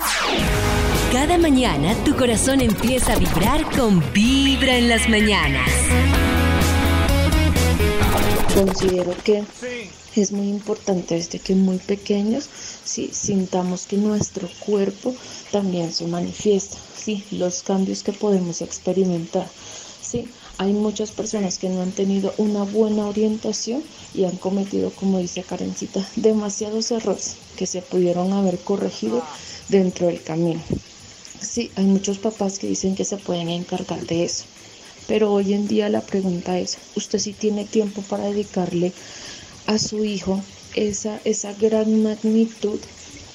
Cada 1.14 1.38
mañana 1.38 1.94
tu 2.04 2.16
corazón 2.16 2.60
empieza 2.60 3.14
a 3.14 3.20
vibrar 3.20 3.70
con 3.78 4.02
Vibra 4.14 4.76
en 4.78 4.90
las 4.90 5.08
mañanas. 5.08 5.70
Considero 8.56 9.14
que 9.24 9.44
es 10.16 10.32
muy 10.32 10.50
importante 10.50 11.14
desde 11.14 11.38
que 11.38 11.54
muy 11.54 11.78
pequeños 11.78 12.50
sí, 12.84 13.12
sintamos 13.14 13.86
que 13.86 13.98
nuestro 13.98 14.50
cuerpo 14.66 15.14
también 15.52 15.94
se 15.94 16.08
manifiesta, 16.08 16.78
sí, 16.98 17.24
los 17.30 17.62
cambios 17.62 18.02
que 18.02 18.12
podemos 18.12 18.64
experimentar. 18.64 19.48
Sí, 20.02 20.28
hay 20.58 20.74
muchas 20.74 21.12
personas 21.12 21.60
que 21.60 21.70
no 21.70 21.84
han 21.84 21.92
tenido 21.92 22.34
una 22.40 22.64
buena 22.64 23.06
orientación 23.06 23.84
y 24.16 24.24
han 24.24 24.38
cometido, 24.38 24.90
como 24.90 25.20
dice 25.20 25.44
Karencita, 25.44 26.04
demasiados 26.16 26.90
errores 26.90 27.36
que 27.56 27.68
se 27.68 27.84
pudieron 27.84 28.34
haber 28.34 28.58
corregido 28.58 29.22
dentro 29.70 30.08
del 30.08 30.24
camino. 30.24 30.62
Sí, 31.44 31.72
hay 31.76 31.86
muchos 31.86 32.18
papás 32.20 32.58
que 32.58 32.68
dicen 32.68 32.96
que 32.96 33.06
se 33.06 33.18
pueden 33.18 33.50
encargar 33.50 34.06
de 34.08 34.24
eso. 34.24 34.46
Pero 35.08 35.32
hoy 35.32 35.54
en 35.54 35.68
día 35.68 35.90
la 35.90 36.06
pregunta 36.06 36.58
es, 36.58 36.78
¿usted 36.96 37.20
sí 37.20 37.34
tiene 37.34 37.66
tiempo 37.66 38.02
para 38.02 38.26
dedicarle 38.26 38.94
a 39.68 39.78
su 39.78 40.06
hijo 40.06 40.42
esa, 40.76 41.22
esa 41.26 41.54
gran 41.54 42.02
magnitud 42.02 42.80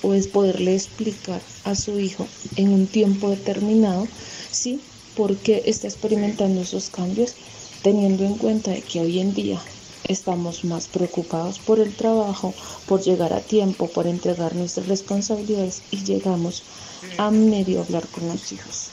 o 0.02 0.14
es 0.14 0.26
poderle 0.26 0.74
explicar 0.74 1.42
a 1.64 1.74
su 1.74 1.98
hijo 1.98 2.26
en 2.56 2.72
un 2.72 2.86
tiempo 2.86 3.30
determinado, 3.30 4.06
sí, 4.50 4.80
por 5.14 5.36
qué 5.38 5.62
está 5.66 5.86
experimentando 5.86 6.62
esos 6.62 6.88
cambios, 6.90 7.36
teniendo 7.82 8.24
en 8.24 8.38
cuenta 8.38 8.70
de 8.70 8.82
que 8.82 9.00
hoy 9.00 9.18
en 9.20 9.34
día 9.34 9.60
estamos 10.04 10.64
más 10.64 10.88
preocupados 10.88 11.58
por 11.58 11.80
el 11.80 11.94
trabajo, 11.94 12.54
por 12.86 13.02
llegar 13.02 13.32
a 13.34 13.42
tiempo, 13.42 13.92
por 13.92 14.06
entregar 14.06 14.54
nuestras 14.56 14.88
responsabilidades 14.88 15.82
y 15.90 16.04
llegamos 16.04 16.64
a 17.18 17.30
medio 17.30 17.82
hablar 17.82 18.04
con 18.12 18.26
los 18.28 18.52
hijos. 18.52 18.90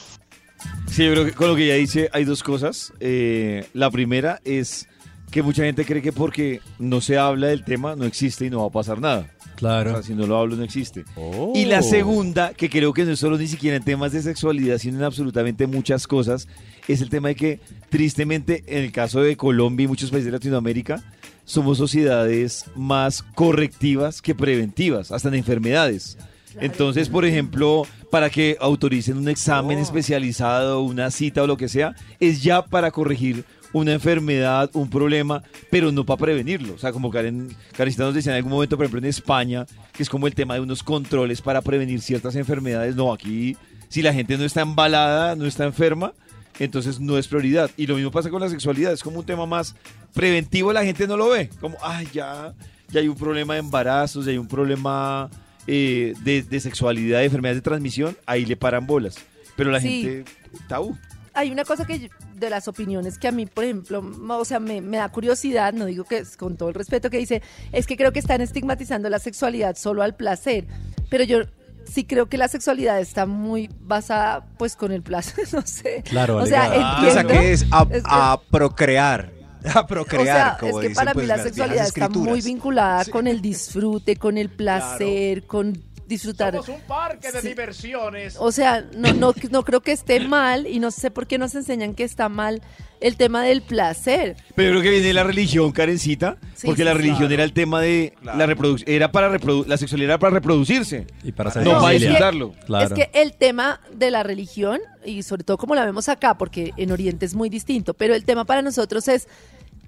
Sí, 0.90 1.04
yo 1.04 1.12
creo 1.12 1.24
que 1.24 1.32
con 1.32 1.48
lo 1.48 1.56
que 1.56 1.64
ella 1.66 1.74
dice 1.74 2.08
hay 2.12 2.24
dos 2.24 2.42
cosas. 2.42 2.92
Eh, 3.00 3.66
la 3.74 3.90
primera 3.90 4.40
es 4.44 4.88
que 5.30 5.42
mucha 5.42 5.64
gente 5.64 5.84
cree 5.84 6.02
que 6.02 6.12
porque 6.12 6.60
no 6.78 7.00
se 7.00 7.18
habla 7.18 7.48
del 7.48 7.64
tema 7.64 7.96
no 7.96 8.04
existe 8.04 8.46
y 8.46 8.50
no 8.50 8.60
va 8.60 8.66
a 8.68 8.70
pasar 8.70 9.00
nada. 9.00 9.30
O 9.52 9.56
Claro. 9.56 9.90
sea, 9.92 10.02
si 10.02 10.14
no 10.14 10.26
lo 10.26 10.36
hablo 10.36 10.54
no 10.54 10.64
existe. 10.64 11.04
Oh. 11.16 11.52
Y 11.54 11.64
la 11.64 11.82
segunda, 11.82 12.52
que 12.52 12.68
creo 12.68 12.92
que 12.92 13.04
no 13.06 13.12
es 13.12 13.18
solo 13.18 13.38
ni 13.38 13.48
siquiera 13.48 13.76
en 13.78 13.82
temas 13.84 14.12
de 14.12 14.20
sexualidad, 14.22 14.76
sino 14.78 14.98
en 14.98 15.04
absolutamente 15.04 15.66
muchas 15.66 16.06
cosas, 16.06 16.46
es 16.88 17.00
el 17.00 17.08
tema 17.08 17.28
de 17.28 17.36
que 17.36 17.60
tristemente 17.88 18.64
en 18.66 18.84
el 18.84 18.92
caso 18.92 19.20
de 19.22 19.34
Colombia 19.36 19.84
y 19.84 19.88
muchos 19.88 20.10
países 20.10 20.26
de 20.26 20.32
Latinoamérica, 20.32 21.02
somos 21.46 21.78
sociedades 21.78 22.66
más 22.74 23.22
correctivas 23.22 24.20
que 24.20 24.34
preventivas, 24.34 25.10
hasta 25.10 25.28
en 25.28 25.36
enfermedades. 25.36 26.18
Entonces, 26.60 27.08
por 27.08 27.24
ejemplo, 27.24 27.86
para 28.10 28.30
que 28.30 28.56
autoricen 28.60 29.18
un 29.18 29.28
examen 29.28 29.78
especializado, 29.78 30.82
una 30.82 31.10
cita 31.10 31.42
o 31.42 31.46
lo 31.46 31.56
que 31.56 31.68
sea, 31.68 31.94
es 32.20 32.42
ya 32.42 32.64
para 32.64 32.90
corregir 32.90 33.44
una 33.72 33.92
enfermedad, 33.92 34.70
un 34.72 34.88
problema, 34.88 35.42
pero 35.70 35.92
no 35.92 36.04
para 36.04 36.18
prevenirlo. 36.18 36.74
O 36.74 36.78
sea, 36.78 36.92
como 36.92 37.10
Karen, 37.10 37.54
Karencita 37.76 38.04
nos 38.04 38.14
decía 38.14 38.32
en 38.32 38.36
algún 38.36 38.52
momento, 38.52 38.76
por 38.76 38.84
ejemplo, 38.84 38.98
en 39.00 39.06
España, 39.06 39.66
que 39.92 40.02
es 40.02 40.08
como 40.08 40.26
el 40.26 40.34
tema 40.34 40.54
de 40.54 40.60
unos 40.60 40.82
controles 40.82 41.42
para 41.42 41.60
prevenir 41.60 42.00
ciertas 42.00 42.36
enfermedades. 42.36 42.96
No, 42.96 43.12
aquí, 43.12 43.56
si 43.88 44.02
la 44.02 44.14
gente 44.14 44.38
no 44.38 44.44
está 44.44 44.62
embalada, 44.62 45.36
no 45.36 45.46
está 45.46 45.64
enferma, 45.64 46.12
entonces 46.58 47.00
no 47.00 47.18
es 47.18 47.28
prioridad. 47.28 47.70
Y 47.76 47.86
lo 47.86 47.96
mismo 47.96 48.10
pasa 48.10 48.30
con 48.30 48.40
la 48.40 48.48
sexualidad, 48.48 48.92
es 48.92 49.02
como 49.02 49.20
un 49.20 49.26
tema 49.26 49.46
más 49.46 49.74
preventivo, 50.14 50.72
la 50.72 50.84
gente 50.84 51.06
no 51.06 51.16
lo 51.16 51.28
ve. 51.28 51.50
Como, 51.60 51.76
ay, 51.82 52.08
ya, 52.12 52.54
ya 52.88 53.00
hay 53.00 53.08
un 53.08 53.16
problema 53.16 53.54
de 53.54 53.60
embarazos, 53.60 54.24
ya 54.24 54.32
hay 54.32 54.38
un 54.38 54.48
problema 54.48 55.28
eh, 55.66 56.14
de, 56.22 56.42
de 56.42 56.60
sexualidad, 56.60 57.18
de 57.18 57.24
enfermedades 57.26 57.58
de 57.58 57.62
transmisión, 57.62 58.16
ahí 58.26 58.44
le 58.46 58.56
paran 58.56 58.86
bolas. 58.86 59.16
Pero 59.56 59.70
la 59.70 59.80
Sí. 59.80 60.02
gente, 60.02 60.30
tabú. 60.68 60.96
hay 61.34 61.50
una 61.50 61.64
cosa 61.64 61.86
que 61.86 61.98
yo- 62.00 62.08
de 62.34 62.48
las 62.50 62.66
opiniones 62.68 63.18
que 63.18 63.28
a 63.28 63.32
mí, 63.32 63.44
por 63.46 63.64
ejemplo, 63.64 64.02
o 64.28 64.44
sea, 64.46 64.58
me, 64.58 64.80
me 64.80 64.96
da 64.98 65.08
curiosidad, 65.10 65.72
no 65.74 65.84
digo 65.84 66.04
que 66.04 66.18
es 66.18 66.36
con 66.36 66.56
todo 66.56 66.68
el 66.70 66.74
respeto 66.74 67.10
que 67.10 67.18
dice, 67.18 67.42
es 67.72 67.86
que 67.86 67.96
creo 67.96 68.10
que 68.12 68.18
están 68.20 68.40
estigmatizando 68.40 69.08
la 69.10 69.18
sexualidad 69.18 69.76
solo 69.76 70.02
al 70.02 70.14
placer, 70.16 70.66
pero 71.10 71.24
yo 71.24 71.40
sí 71.84 72.04
creo 72.04 72.26
que 72.26 72.38
la 72.38 72.48
sexualidad 72.48 73.00
está 73.00 73.26
muy 73.26 73.68
basada 73.82 74.46
pues 74.58 74.76
con 74.76 74.92
el 74.92 75.02
placer, 75.02 75.46
no 75.52 75.60
sé. 75.62 76.02
Claro, 76.08 76.38
o 76.38 76.46
sea, 76.46 76.68
ligada. 76.70 76.98
O 76.98 77.10
sea, 77.10 77.20
entiendo. 77.20 77.28
que 77.42 77.52
es 77.52 77.66
a, 77.70 77.82
Es 77.90 78.02
que- 78.02 78.08
a 78.10 78.40
procrear. 78.50 79.30
A 79.74 79.80
o 79.80 79.86
procrear, 79.86 80.24
sea, 80.26 80.56
como 80.60 80.78
es 80.80 80.82
que 80.82 80.88
dicen, 80.90 80.94
para 80.94 81.12
pues, 81.12 81.24
mí 81.24 81.28
la 81.28 81.36
las 81.36 81.44
sexualidad 81.46 81.86
está 81.86 82.08
muy 82.08 82.40
vinculada 82.40 83.04
con 83.06 83.26
el 83.26 83.40
disfrute, 83.40 84.16
con 84.16 84.38
el 84.38 84.48
placer, 84.50 85.44
con 85.46 85.82
disfrutar. 86.06 86.52
Somos 86.54 86.68
un 86.68 86.80
parque 86.82 87.32
de 87.32 87.40
Sí. 87.40 87.48
diversiones. 87.48 88.36
O 88.38 88.52
sea, 88.52 88.84
no, 88.96 89.12
no, 89.12 89.34
no 89.50 89.64
creo 89.64 89.80
que 89.80 89.90
esté 89.90 90.20
mal 90.20 90.66
y 90.68 90.78
no 90.78 90.90
sé 90.92 91.10
por 91.10 91.26
qué 91.26 91.36
nos 91.36 91.54
enseñan 91.56 91.94
que 91.94 92.04
está 92.04 92.28
mal 92.28 92.62
el 93.00 93.16
tema 93.16 93.42
del 93.42 93.60
placer. 93.62 94.36
Pero 94.54 94.68
yo 94.68 94.72
creo 94.74 94.82
que 94.84 94.90
viene 94.90 95.06
de 95.08 95.12
la 95.14 95.24
religión, 95.24 95.72
Karencita, 95.72 96.36
Sí, 96.54 96.66
porque 96.68 96.82
sí, 96.82 96.84
la 96.84 96.92
sí. 96.92 96.98
religión 96.98 97.18
Claro. 97.18 97.34
era 97.34 97.42
el 97.44 97.52
tema 97.52 97.80
de 97.80 98.14
Claro. 98.22 98.38
la 98.38 98.46
reproducción, 98.46 98.88
era 98.94 99.10
para 99.10 99.28
reprodu 99.28 99.64
la 99.66 99.76
sexualidad 99.76 100.10
era 100.10 100.18
para 100.20 100.34
reproducirse. 100.34 101.08
Y 101.24 101.32
para 101.32 101.50
hacer 101.50 101.64
No, 101.64 101.80
para 101.80 101.90
disfrutarlo. 101.90 102.52
Claro. 102.66 102.86
Es 102.86 102.92
que 102.92 103.10
el 103.20 103.32
tema 103.36 103.80
de 103.92 104.12
la 104.12 104.22
religión, 104.22 104.78
y 105.04 105.24
sobre 105.24 105.42
todo 105.42 105.58
como 105.58 105.74
la 105.74 105.84
vemos 105.84 106.08
acá, 106.08 106.38
porque 106.38 106.72
en 106.76 106.92
Oriente 106.92 107.26
es 107.26 107.34
muy 107.34 107.48
distinto, 107.48 107.94
pero 107.94 108.14
el 108.14 108.24
tema 108.24 108.44
para 108.44 108.62
nosotros 108.62 109.08
es, 109.08 109.26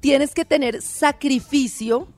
tienes 0.00 0.34
que 0.34 0.44
tener 0.44 0.82
sacrificio 0.82 2.08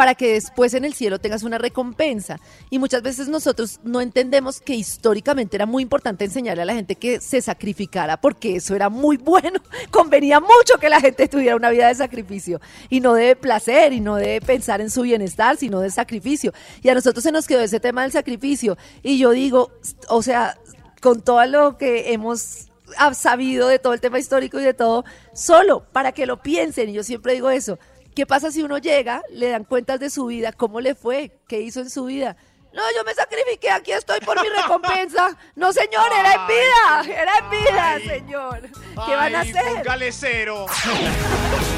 para 0.00 0.14
que 0.14 0.32
después 0.32 0.72
en 0.72 0.86
el 0.86 0.94
cielo 0.94 1.18
tengas 1.18 1.42
una 1.42 1.58
recompensa. 1.58 2.40
Y 2.70 2.78
muchas 2.78 3.02
veces 3.02 3.28
nosotros 3.28 3.80
no 3.84 4.00
entendemos 4.00 4.58
que 4.58 4.74
históricamente 4.74 5.58
era 5.58 5.66
muy 5.66 5.82
importante 5.82 6.24
enseñarle 6.24 6.62
a 6.62 6.64
la 6.64 6.72
gente 6.72 6.94
que 6.94 7.20
se 7.20 7.42
sacrificara, 7.42 8.18
porque 8.18 8.56
eso 8.56 8.74
era 8.74 8.88
muy 8.88 9.18
bueno. 9.18 9.60
Convenía 9.90 10.40
mucho 10.40 10.78
que 10.80 10.88
la 10.88 11.02
gente 11.02 11.28
tuviera 11.28 11.54
una 11.54 11.68
vida 11.68 11.88
de 11.88 11.94
sacrificio 11.96 12.62
y 12.88 13.00
no 13.00 13.12
de 13.12 13.36
placer 13.36 13.92
y 13.92 14.00
no 14.00 14.16
de 14.16 14.40
pensar 14.40 14.80
en 14.80 14.88
su 14.88 15.02
bienestar, 15.02 15.58
sino 15.58 15.80
de 15.80 15.90
sacrificio. 15.90 16.54
Y 16.82 16.88
a 16.88 16.94
nosotros 16.94 17.22
se 17.22 17.30
nos 17.30 17.46
quedó 17.46 17.60
ese 17.60 17.78
tema 17.78 18.00
del 18.00 18.12
sacrificio. 18.12 18.78
Y 19.02 19.18
yo 19.18 19.32
digo, 19.32 19.70
o 20.08 20.22
sea, 20.22 20.58
con 21.02 21.20
todo 21.20 21.44
lo 21.44 21.76
que 21.76 22.14
hemos 22.14 22.69
sabido 23.14 23.68
de 23.68 23.78
todo 23.78 23.92
el 23.92 24.00
tema 24.00 24.18
histórico 24.18 24.58
y 24.60 24.64
de 24.64 24.74
todo, 24.74 25.04
solo 25.34 25.84
para 25.92 26.12
que 26.12 26.26
lo 26.26 26.42
piensen. 26.42 26.88
Y 26.90 26.92
yo 26.94 27.02
siempre 27.02 27.34
digo 27.34 27.50
eso. 27.50 27.78
¿Qué 28.14 28.26
pasa 28.26 28.50
si 28.50 28.62
uno 28.62 28.78
llega, 28.78 29.22
le 29.30 29.50
dan 29.50 29.64
cuentas 29.64 30.00
de 30.00 30.10
su 30.10 30.26
vida, 30.26 30.52
cómo 30.52 30.80
le 30.80 30.94
fue, 30.94 31.38
qué 31.46 31.60
hizo 31.60 31.80
en 31.80 31.90
su 31.90 32.06
vida? 32.06 32.36
No, 32.72 32.82
yo 32.96 33.02
me 33.04 33.12
sacrifiqué, 33.14 33.70
aquí 33.70 33.90
estoy 33.92 34.20
por 34.20 34.40
mi 34.40 34.48
recompensa. 34.62 35.36
No, 35.56 35.72
señor, 35.72 36.06
era 36.18 36.34
en 36.34 36.46
vida, 36.46 37.20
era 37.20 37.32
en 37.38 37.50
vida, 37.50 38.14
señor. 38.14 38.60
¿Qué 39.06 39.14
van 39.16 39.34
a 39.34 39.40
Ay, 39.40 39.50
hacer? 39.50 39.74
Póngale 39.78 40.12
cero. 40.12 40.66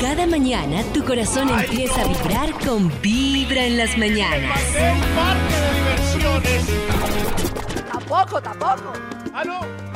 Cada 0.00 0.26
mañana 0.26 0.82
tu 0.92 1.04
corazón 1.04 1.48
empieza 1.48 2.02
a 2.02 2.04
vibrar 2.06 2.52
con 2.64 2.90
Vibra 3.00 3.64
en 3.64 3.78
las 3.78 3.96
mañanas. 3.96 4.60
Un 4.68 5.00
parque 5.14 5.54
de 5.54 5.74
diversiones. 5.78 6.66
Tampoco, 7.90 8.42
tampoco. 8.42 8.92
Ah, 9.32 9.44
no. 9.44 9.91